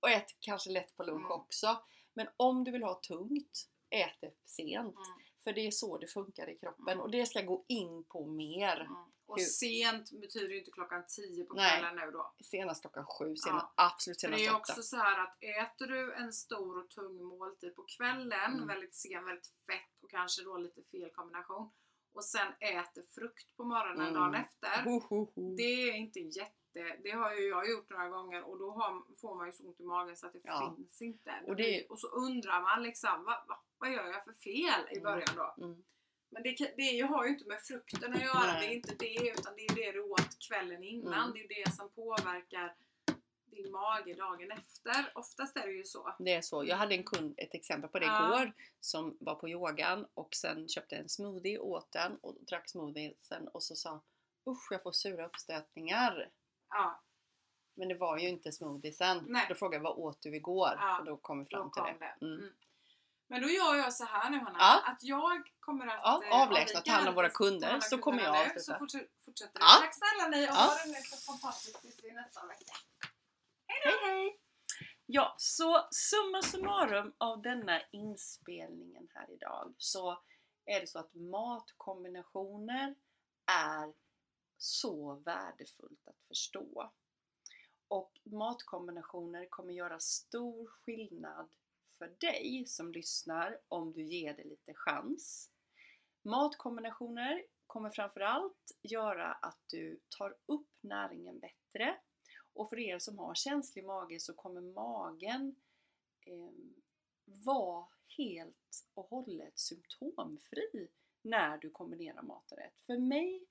Och 0.00 0.10
ät 0.10 0.36
kanske 0.40 0.70
lätt 0.70 0.96
på 0.96 1.02
lunch 1.02 1.20
Mm. 1.26 1.32
också. 1.32 1.76
Men 2.14 2.28
om 2.36 2.64
du 2.64 2.70
vill 2.70 2.82
ha 2.82 2.94
tungt, 2.94 3.68
ät 3.90 4.20
det 4.20 4.32
sent. 4.44 4.96
Mm. 4.96 5.23
För 5.44 5.52
det 5.52 5.66
är 5.66 5.70
så 5.70 5.98
det 5.98 6.06
funkar 6.06 6.48
i 6.50 6.58
kroppen 6.58 6.88
Mm. 6.88 7.00
och 7.00 7.10
det 7.10 7.26
ska 7.26 7.40
gå 7.42 7.64
in 7.68 8.04
på 8.04 8.26
mer. 8.26 8.80
Mm. 8.80 8.92
Och 9.26 9.38
Hur- 9.38 9.44
sent 9.44 10.10
betyder 10.20 10.48
ju 10.48 10.58
inte 10.58 10.70
klockan 10.70 11.04
10 11.08 11.44
på 11.44 11.54
kvällen 11.54 11.96
nu 11.96 12.10
då. 12.10 12.32
Senast 12.44 12.80
klockan 12.80 13.06
sju, 13.06 13.36
senast, 13.36 13.66
Ja. 13.76 13.84
absolut 13.86 14.20
För 14.20 14.28
det 14.28 14.36
senast 14.36 14.52
är 14.54 14.56
också 14.56 14.82
så 14.82 14.96
här 14.96 15.18
att 15.24 15.36
äter 15.42 15.86
du 15.86 16.14
en 16.14 16.32
stor 16.32 16.78
och 16.84 16.90
tung 16.90 17.22
måltid 17.22 17.74
på 17.76 17.84
kvällen, 17.98 18.52
Mm. 18.54 18.66
väldigt 18.66 18.94
sen, 18.94 19.24
väldigt 19.24 19.46
fett 19.66 20.02
och 20.02 20.10
kanske 20.10 20.42
då 20.44 20.56
lite 20.56 20.82
fel 20.82 21.10
kombination 21.14 21.72
och 22.14 22.24
sen 22.24 22.48
äter 22.60 23.04
frukt 23.14 23.56
på 23.56 23.64
morgonen 23.64 24.00
Mm. 24.08 24.14
dagen 24.14 24.34
efter. 24.34 24.84
Ho, 24.84 25.00
ho, 25.08 25.32
ho. 25.34 25.56
Det 25.56 25.62
är 25.88 25.92
inte 25.94 26.20
jätte, 26.20 26.63
det 27.02 27.10
har 27.10 27.34
ju 27.34 27.48
jag 27.48 27.70
gjort 27.70 27.90
några 27.90 28.08
gånger 28.08 28.42
och 28.42 28.58
då 28.58 28.70
har, 28.70 29.02
får 29.20 29.34
man 29.34 29.46
ju 29.46 29.52
så 29.52 29.66
ont 29.66 29.80
i 29.80 29.84
magen 29.84 30.16
så 30.16 30.26
att 30.26 30.32
det 30.32 30.40
Ja. 30.44 30.74
finns 30.76 31.02
inte. 31.02 31.32
Och 31.46 31.56
det- 31.56 31.86
och 31.86 31.98
så 32.00 32.06
undrar 32.08 32.62
man 32.62 32.82
liksom, 32.82 33.24
va, 33.24 33.44
va, 33.48 33.62
vad 33.78 33.92
gör 33.92 34.06
jag 34.06 34.24
för 34.24 34.32
fel 34.32 34.80
i 34.90 34.98
Mm. 34.98 35.02
början 35.02 35.36
då? 35.36 35.54
Mm. 35.64 35.84
Men 36.30 36.42
det, 36.42 36.74
det 36.76 37.00
har 37.00 37.24
ju 37.24 37.30
inte 37.30 37.46
med 37.48 37.60
frukten 37.62 38.12
att 38.14 38.22
göra, 38.22 38.46
Nej. 38.52 38.60
det 38.60 38.74
är 38.74 38.76
inte 38.76 38.94
det 38.94 39.30
utan 39.30 39.56
det 39.56 39.64
är 39.66 39.74
det 39.74 39.92
du 39.92 40.00
åt 40.00 40.38
kvällen 40.48 40.82
innan. 40.84 41.14
Mm. 41.30 41.32
Det 41.32 41.40
är 41.60 41.64
det 41.64 41.70
som 41.72 41.88
påverkar 41.90 42.74
din 43.44 43.70
mage 43.72 44.14
dagen 44.14 44.50
efter. 44.50 45.12
Oftast 45.14 45.56
är 45.56 45.66
det 45.66 45.72
ju 45.72 45.84
så. 45.84 46.14
Det 46.18 46.34
är 46.34 46.40
så. 46.40 46.64
Jag 46.64 46.76
hade 46.76 46.94
en 46.94 47.04
kund, 47.04 47.34
ett 47.36 47.54
exempel 47.54 47.90
på 47.90 47.98
det 47.98 48.06
Ja. 48.06 48.26
igår, 48.26 48.52
som 48.80 49.16
var 49.20 49.34
på 49.34 49.48
yogan 49.48 50.06
och 50.14 50.34
sen 50.34 50.68
köpte 50.68 50.96
en 50.96 51.08
smoothie, 51.08 51.58
åt 51.58 51.92
den 51.92 52.16
och 52.16 52.34
drack 52.40 52.68
smoothie 52.70 53.14
sen 53.22 53.48
och 53.48 53.62
så 53.62 53.76
sa 53.76 54.02
Usch, 54.46 54.68
jag 54.70 54.82
får 54.82 54.92
sura 54.92 55.26
uppstötningar. 55.26 56.30
Ja, 56.76 57.00
Men 57.76 57.88
det 57.88 57.94
var 57.94 58.18
ju 58.18 58.28
inte 58.28 58.52
smoothiesen. 58.52 59.24
Nej. 59.28 59.46
Då 59.48 59.54
frågade 59.54 59.76
jag 59.76 59.82
vad 59.90 59.98
åt 59.98 60.22
du 60.22 60.36
igår? 60.36 60.74
Ja, 60.80 60.98
Och 60.98 61.04
då 61.04 61.16
kom 61.16 61.38
vi 61.38 61.44
då 61.44 61.56
fram 61.56 61.70
till 61.70 61.82
kom 61.82 61.98
det. 61.98 62.14
det. 62.20 62.26
Mm. 62.26 62.38
Mm. 62.38 62.52
Men 63.28 63.42
då 63.42 63.48
gör 63.48 63.74
jag 63.74 63.92
så 63.92 64.04
här 64.04 64.30
nu 64.30 64.38
Hanna, 64.38 64.58
Ja. 64.58 64.82
att 64.86 65.02
jag 65.02 65.42
kommer 65.60 65.86
att 65.86 66.00
Ja, 66.02 66.22
eh, 66.24 66.42
avlägsna, 66.42 66.80
ta 66.80 66.92
hand 66.92 67.08
om 67.08 67.14
våra 67.14 67.30
kunder, 67.30 67.80
så 67.80 67.98
kommer 67.98 68.22
jag 68.22 68.32
nu, 68.32 68.38
avsluta. 68.38 68.60
Så 68.60 68.74
fortsätter, 68.78 69.08
fortsätter 69.24 69.60
Ja. 69.60 69.66
Tack 69.80 69.94
snälla 69.94 70.28
ni 70.36 70.44
och 70.44 70.48
Ja. 70.48 70.54
ha 70.54 70.74
det 70.86 71.02
så 71.06 71.32
fantastiskt 71.32 72.00
vi 72.04 72.12
nästa 72.12 72.46
vecka. 72.46 72.72
Hej 73.66 73.94
hej! 74.04 74.38
Ja, 75.06 75.34
så 75.38 75.88
summa 75.90 76.42
summarum 76.42 77.14
av 77.18 77.42
denna 77.42 77.80
inspelningen 77.92 79.08
här 79.14 79.30
idag 79.30 79.74
så 79.78 80.22
är 80.64 80.80
det 80.80 80.86
så 80.86 80.98
att 80.98 81.14
matkombinationer 81.14 82.94
är 83.46 83.92
så 84.58 85.14
värdefullt 85.14 86.08
att 86.08 86.22
förstå. 86.28 86.92
Och 87.88 88.20
matkombinationer 88.24 89.46
kommer 89.50 89.72
göra 89.72 90.00
stor 90.00 90.66
skillnad 90.66 91.54
för 91.98 92.16
dig 92.20 92.64
som 92.66 92.92
lyssnar 92.92 93.58
om 93.68 93.92
du 93.92 94.04
ger 94.04 94.34
det 94.34 94.44
lite 94.44 94.74
chans. 94.74 95.50
Matkombinationer 96.22 97.44
kommer 97.66 97.90
framförallt 97.90 98.72
göra 98.82 99.32
att 99.32 99.58
du 99.66 100.00
tar 100.18 100.36
upp 100.46 100.68
näringen 100.80 101.38
bättre 101.38 102.00
och 102.54 102.68
för 102.68 102.78
er 102.78 102.98
som 102.98 103.18
har 103.18 103.34
känslig 103.34 103.84
mage 103.84 104.20
så 104.20 104.34
kommer 104.34 104.60
magen 104.60 105.56
eh, 106.26 106.50
vara 107.24 107.86
helt 108.16 108.86
och 108.94 109.08
hållet 109.08 109.58
symptomfri 109.58 110.88
när 111.22 111.58
du 111.58 111.70
kombinerar 111.70 112.22
mat 112.22 112.52
och 112.52 112.58
rätt. 112.58 112.80
För 112.86 112.98
mig 112.98 113.46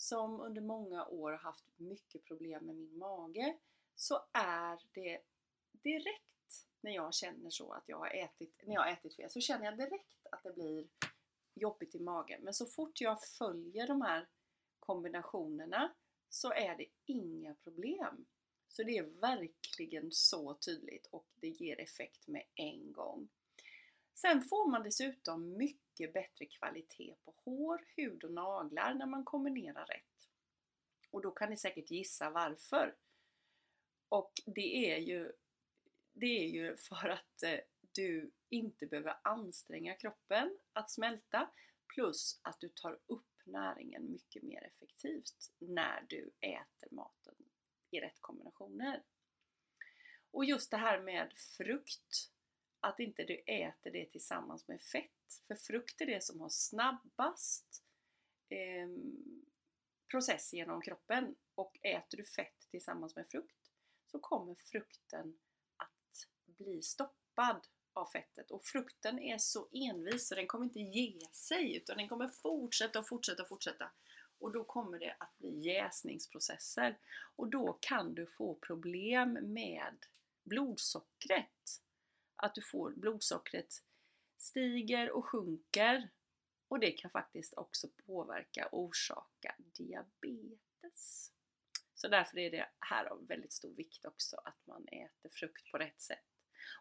som 0.00 0.40
under 0.40 0.60
många 0.60 1.06
år 1.06 1.30
har 1.30 1.38
haft 1.38 1.64
mycket 1.76 2.24
problem 2.24 2.66
med 2.66 2.76
min 2.76 2.98
mage 2.98 3.58
så 3.94 4.20
är 4.32 4.78
det 4.92 5.20
direkt 5.72 6.66
när 6.80 6.90
jag 6.90 7.14
känner 7.14 7.50
så 7.50 7.72
att 7.72 7.84
jag 7.86 7.98
har 7.98 8.10
ätit, 8.10 8.62
när 8.66 8.74
jag 8.74 8.82
har 8.82 8.90
ätit 8.92 9.16
fel 9.16 9.30
så 9.30 9.40
känner 9.40 9.64
jag 9.64 9.76
direkt 9.76 10.26
att 10.32 10.42
det 10.42 10.52
blir 10.52 10.88
jobbigt 11.54 11.94
i 11.94 12.00
magen. 12.00 12.40
Men 12.42 12.54
så 12.54 12.66
fort 12.66 13.00
jag 13.00 13.22
följer 13.22 13.86
de 13.86 14.02
här 14.02 14.28
kombinationerna 14.78 15.94
så 16.28 16.52
är 16.52 16.76
det 16.76 16.86
inga 17.06 17.54
problem. 17.54 18.26
Så 18.68 18.82
det 18.82 18.98
är 18.98 19.20
verkligen 19.20 20.12
så 20.12 20.54
tydligt 20.54 21.06
och 21.06 21.26
det 21.34 21.48
ger 21.48 21.80
effekt 21.80 22.28
med 22.28 22.44
en 22.54 22.92
gång. 22.92 23.28
Sen 24.14 24.42
får 24.42 24.70
man 24.70 24.82
dessutom 24.82 25.56
mycket 25.56 25.89
bättre 26.08 26.46
kvalitet 26.46 27.14
på 27.24 27.34
hår, 27.36 27.86
hud 27.96 28.24
och 28.24 28.32
naglar 28.32 28.94
när 28.94 29.06
man 29.06 29.24
kombinerar 29.24 29.86
rätt. 29.86 30.28
Och 31.10 31.22
då 31.22 31.30
kan 31.30 31.50
ni 31.50 31.56
säkert 31.56 31.90
gissa 31.90 32.30
varför. 32.30 32.96
Och 34.08 34.32
det 34.46 34.92
är 34.92 34.98
ju, 34.98 35.32
det 36.12 36.44
är 36.44 36.48
ju 36.48 36.76
för 36.76 37.08
att 37.08 37.42
eh, 37.42 37.60
du 37.92 38.30
inte 38.48 38.86
behöver 38.86 39.18
anstränga 39.24 39.94
kroppen 39.94 40.58
att 40.72 40.90
smälta 40.90 41.50
plus 41.94 42.40
att 42.42 42.60
du 42.60 42.68
tar 42.68 42.98
upp 43.06 43.26
näringen 43.44 44.10
mycket 44.10 44.42
mer 44.42 44.62
effektivt 44.62 45.52
när 45.58 46.04
du 46.08 46.30
äter 46.40 46.88
maten 46.90 47.34
i 47.90 48.00
rätt 48.00 48.20
kombinationer. 48.20 49.02
Och 50.30 50.44
just 50.44 50.70
det 50.70 50.76
här 50.76 51.00
med 51.00 51.32
frukt, 51.56 52.30
att 52.80 53.00
inte 53.00 53.24
du 53.24 53.42
äter 53.46 53.90
det 53.90 54.06
tillsammans 54.06 54.68
med 54.68 54.82
fett. 54.82 55.42
För 55.46 55.54
frukt 55.54 56.00
är 56.00 56.06
det 56.06 56.24
som 56.24 56.40
har 56.40 56.48
snabbast 56.48 57.84
eh, 58.48 58.88
process 60.10 60.52
genom 60.52 60.82
kroppen 60.82 61.36
och 61.54 61.78
äter 61.82 62.16
du 62.16 62.24
fett 62.24 62.68
tillsammans 62.70 63.16
med 63.16 63.26
frukt 63.30 63.70
så 64.06 64.18
kommer 64.18 64.54
frukten 64.54 65.38
att 65.76 66.28
bli 66.44 66.82
stoppad 66.82 67.66
av 67.92 68.06
fettet. 68.06 68.50
Och 68.50 68.64
frukten 68.64 69.18
är 69.18 69.38
så 69.38 69.68
envis 69.72 70.28
så 70.28 70.34
den 70.34 70.46
kommer 70.46 70.64
inte 70.64 70.80
ge 70.80 71.20
sig 71.32 71.76
utan 71.76 71.96
den 71.96 72.08
kommer 72.08 72.28
fortsätta 72.28 72.98
och 72.98 73.08
fortsätta 73.08 73.42
och 73.42 73.48
fortsätta. 73.48 73.90
Och 74.38 74.52
då 74.52 74.64
kommer 74.64 74.98
det 74.98 75.16
att 75.20 75.38
bli 75.38 75.58
jäsningsprocesser. 75.58 76.98
Och 77.36 77.50
då 77.50 77.78
kan 77.80 78.14
du 78.14 78.26
få 78.26 78.54
problem 78.54 79.32
med 79.32 79.96
blodsockret. 80.44 81.80
Att 82.42 82.54
du 82.54 82.62
får 82.62 82.90
blodsockret 82.90 83.82
stiger 84.38 85.10
och 85.10 85.26
sjunker. 85.26 86.10
Och 86.68 86.80
det 86.80 86.90
kan 86.90 87.10
faktiskt 87.10 87.54
också 87.54 87.88
påverka 88.06 88.66
och 88.66 88.80
orsaka 88.80 89.54
diabetes. 89.58 91.32
Så 91.94 92.08
därför 92.08 92.38
är 92.38 92.50
det 92.50 92.68
här 92.78 93.04
av 93.04 93.26
väldigt 93.26 93.52
stor 93.52 93.74
vikt 93.74 94.04
också 94.04 94.36
att 94.36 94.66
man 94.66 94.88
äter 94.88 95.30
frukt 95.32 95.70
på 95.70 95.78
rätt 95.78 96.00
sätt. 96.00 96.26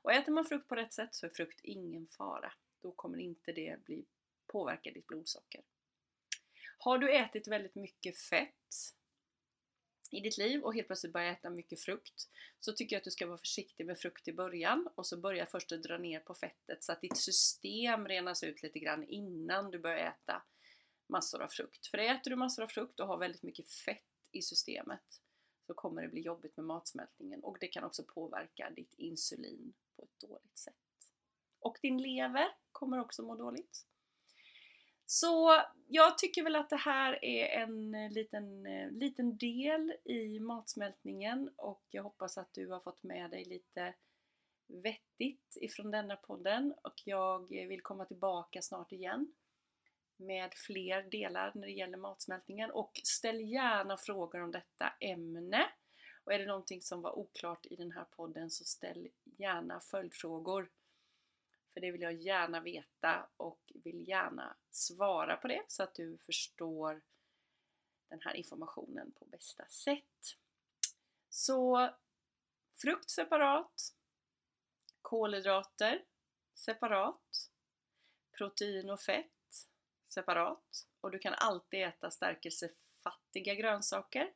Och 0.01 0.13
äter 0.13 0.31
man 0.31 0.45
frukt 0.45 0.67
på 0.67 0.75
rätt 0.75 0.93
sätt 0.93 1.15
så 1.15 1.25
är 1.25 1.29
frukt 1.29 1.59
ingen 1.63 2.07
fara. 2.07 2.53
Då 2.81 2.91
kommer 2.91 3.17
inte 3.17 3.51
det 3.51 3.83
bli, 3.85 4.05
påverka 4.47 4.91
ditt 4.91 5.07
blodsocker. 5.07 5.63
Har 6.77 6.97
du 6.97 7.15
ätit 7.15 7.47
väldigt 7.47 7.75
mycket 7.75 8.17
fett 8.17 8.95
i 10.09 10.19
ditt 10.19 10.37
liv 10.37 10.61
och 10.61 10.73
helt 10.73 10.87
plötsligt 10.87 11.13
börjar 11.13 11.31
äta 11.31 11.49
mycket 11.49 11.79
frukt 11.79 12.29
så 12.59 12.73
tycker 12.73 12.95
jag 12.95 12.99
att 12.99 13.03
du 13.03 13.11
ska 13.11 13.27
vara 13.27 13.37
försiktig 13.37 13.85
med 13.85 13.99
frukt 13.99 14.27
i 14.27 14.33
början 14.33 14.89
och 14.95 15.07
så 15.07 15.17
börja 15.17 15.45
först 15.45 15.71
att 15.71 15.83
dra 15.83 15.97
ner 15.97 16.19
på 16.19 16.33
fettet 16.33 16.83
så 16.83 16.91
att 16.91 17.01
ditt 17.01 17.17
system 17.17 18.07
renas 18.07 18.43
ut 18.43 18.63
lite 18.63 18.79
grann 18.79 19.03
innan 19.03 19.71
du 19.71 19.79
börjar 19.79 19.97
äta 19.97 20.43
massor 21.09 21.41
av 21.41 21.47
frukt. 21.47 21.87
För 21.87 21.97
äter 21.97 22.29
du 22.29 22.35
massor 22.35 22.63
av 22.63 22.67
frukt 22.67 22.99
och 22.99 23.07
har 23.07 23.17
väldigt 23.17 23.43
mycket 23.43 23.69
fett 23.69 24.03
i 24.31 24.41
systemet 24.41 25.21
så 25.67 25.73
kommer 25.73 26.01
det 26.01 26.07
bli 26.07 26.21
jobbigt 26.21 26.57
med 26.57 26.65
matsmältningen 26.65 27.43
och 27.43 27.57
det 27.59 27.67
kan 27.67 27.83
också 27.83 28.03
påverka 28.03 28.69
ditt 28.75 28.93
insulin 28.93 29.73
på 29.95 30.03
ett 30.03 30.19
dåligt 30.19 30.57
sätt. 30.57 30.75
Och 31.59 31.77
din 31.81 32.01
lever 32.01 32.47
kommer 32.71 32.99
också 32.99 33.23
må 33.23 33.35
dåligt. 33.35 33.85
Så 35.11 35.61
jag 35.87 36.17
tycker 36.17 36.43
väl 36.43 36.55
att 36.55 36.69
det 36.69 36.75
här 36.75 37.25
är 37.25 37.61
en 37.61 37.95
eh, 37.95 38.11
liten, 38.11 38.65
eh, 38.65 38.91
liten 38.91 39.37
del 39.37 39.93
i 40.05 40.39
matsmältningen 40.39 41.49
och 41.55 41.83
jag 41.89 42.03
hoppas 42.03 42.37
att 42.37 42.53
du 42.53 42.67
har 42.67 42.79
fått 42.79 43.03
med 43.03 43.31
dig 43.31 43.45
lite 43.45 43.93
vettigt 44.67 45.57
ifrån 45.61 45.91
denna 45.91 46.15
podden 46.15 46.73
och 46.83 46.93
jag 47.05 47.49
vill 47.49 47.81
komma 47.81 48.05
tillbaka 48.05 48.61
snart 48.61 48.91
igen 48.91 49.33
med 50.17 50.53
fler 50.53 51.03
delar 51.03 51.51
när 51.55 51.67
det 51.67 51.73
gäller 51.73 51.97
matsmältningen 51.97 52.71
och 52.71 53.01
ställ 53.03 53.41
gärna 53.41 53.97
frågor 53.97 54.41
om 54.41 54.51
detta 54.51 54.93
ämne. 54.99 55.69
Och 56.23 56.33
är 56.33 56.39
det 56.39 56.45
någonting 56.45 56.81
som 56.81 57.01
var 57.01 57.19
oklart 57.19 57.65
i 57.65 57.75
den 57.75 57.91
här 57.91 58.05
podden 58.05 58.49
så 58.49 58.63
ställ 58.63 59.07
gärna 59.23 59.79
följdfrågor. 59.79 60.69
För 61.73 61.81
det 61.81 61.91
vill 61.91 62.01
jag 62.01 62.13
gärna 62.13 62.59
veta 62.59 63.29
och 63.37 63.71
vill 63.83 64.07
gärna 64.07 64.57
svara 64.69 65.37
på 65.37 65.47
det 65.47 65.63
så 65.67 65.83
att 65.83 65.95
du 65.95 66.17
förstår 66.17 67.01
den 68.09 68.21
här 68.21 68.33
informationen 68.33 69.11
på 69.11 69.25
bästa 69.25 69.65
sätt. 69.67 70.37
Så 71.29 71.89
frukt 72.81 73.09
separat, 73.09 73.95
kolhydrater 75.01 76.05
separat, 76.53 77.49
protein 78.37 78.89
och 78.89 79.01
fett 79.01 79.67
separat 80.07 80.87
och 81.01 81.11
du 81.11 81.19
kan 81.19 81.33
alltid 81.33 81.83
äta 81.83 82.11
stärkelsefattiga 82.11 83.55
grönsaker 83.55 84.33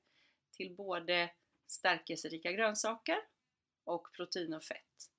till 0.51 0.75
både 0.75 1.33
stärkelserika 1.67 2.51
grönsaker 2.51 3.17
och 3.83 4.11
protein 4.13 4.53
och 4.53 4.63
fett. 4.63 5.12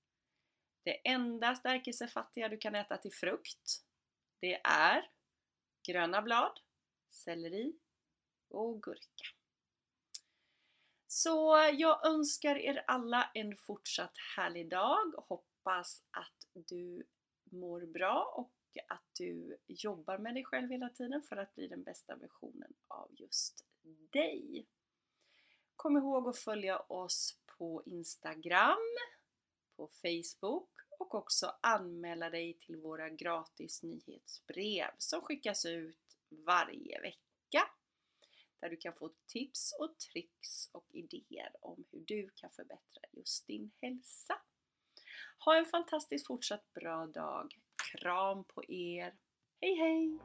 Det 0.84 1.08
enda 1.08 1.54
stärkelsefattiga 1.54 2.48
du 2.48 2.56
kan 2.56 2.74
äta 2.74 2.96
till 2.96 3.12
frukt 3.12 3.84
det 4.44 4.60
är 4.64 5.10
gröna 5.86 6.22
blad, 6.22 6.60
selleri 7.10 7.78
och 8.48 8.82
gurka. 8.82 9.24
Så 11.06 11.70
jag 11.72 12.06
önskar 12.06 12.56
er 12.56 12.84
alla 12.86 13.30
en 13.34 13.56
fortsatt 13.56 14.12
härlig 14.36 14.70
dag. 14.70 15.14
Hoppas 15.16 16.04
att 16.10 16.48
du 16.52 17.06
mår 17.44 17.86
bra 17.86 18.34
och 18.36 18.52
att 18.88 19.04
du 19.18 19.58
jobbar 19.66 20.18
med 20.18 20.34
dig 20.34 20.44
själv 20.44 20.70
hela 20.70 20.88
tiden 20.88 21.22
för 21.22 21.36
att 21.36 21.54
bli 21.54 21.68
den 21.68 21.82
bästa 21.82 22.16
versionen 22.16 22.74
av 22.88 23.08
just 23.12 23.66
dig. 24.12 24.66
Kom 25.76 25.96
ihåg 25.96 26.28
att 26.28 26.38
följa 26.38 26.78
oss 26.78 27.38
på 27.58 27.82
Instagram, 27.86 28.96
på 29.76 29.88
Facebook 29.88 30.73
och 30.98 31.14
också 31.14 31.56
anmäla 31.60 32.30
dig 32.30 32.58
till 32.60 32.76
våra 32.76 33.08
gratis 33.08 33.82
nyhetsbrev 33.82 34.90
som 34.98 35.20
skickas 35.20 35.64
ut 35.64 36.18
varje 36.28 37.00
vecka. 37.00 37.68
Där 38.60 38.70
du 38.70 38.76
kan 38.76 38.92
få 38.92 39.10
tips 39.26 39.74
och 39.80 39.98
tricks 39.98 40.68
och 40.72 40.86
idéer 40.90 41.52
om 41.60 41.84
hur 41.90 42.00
du 42.00 42.30
kan 42.34 42.50
förbättra 42.50 43.02
just 43.12 43.46
din 43.46 43.72
hälsa. 43.80 44.40
Ha 45.38 45.56
en 45.56 45.66
fantastiskt 45.66 46.26
fortsatt 46.26 46.72
bra 46.74 47.06
dag! 47.06 47.54
Kram 47.92 48.44
på 48.44 48.64
er! 48.64 49.14
Hej 49.60 49.74
hej! 49.74 50.18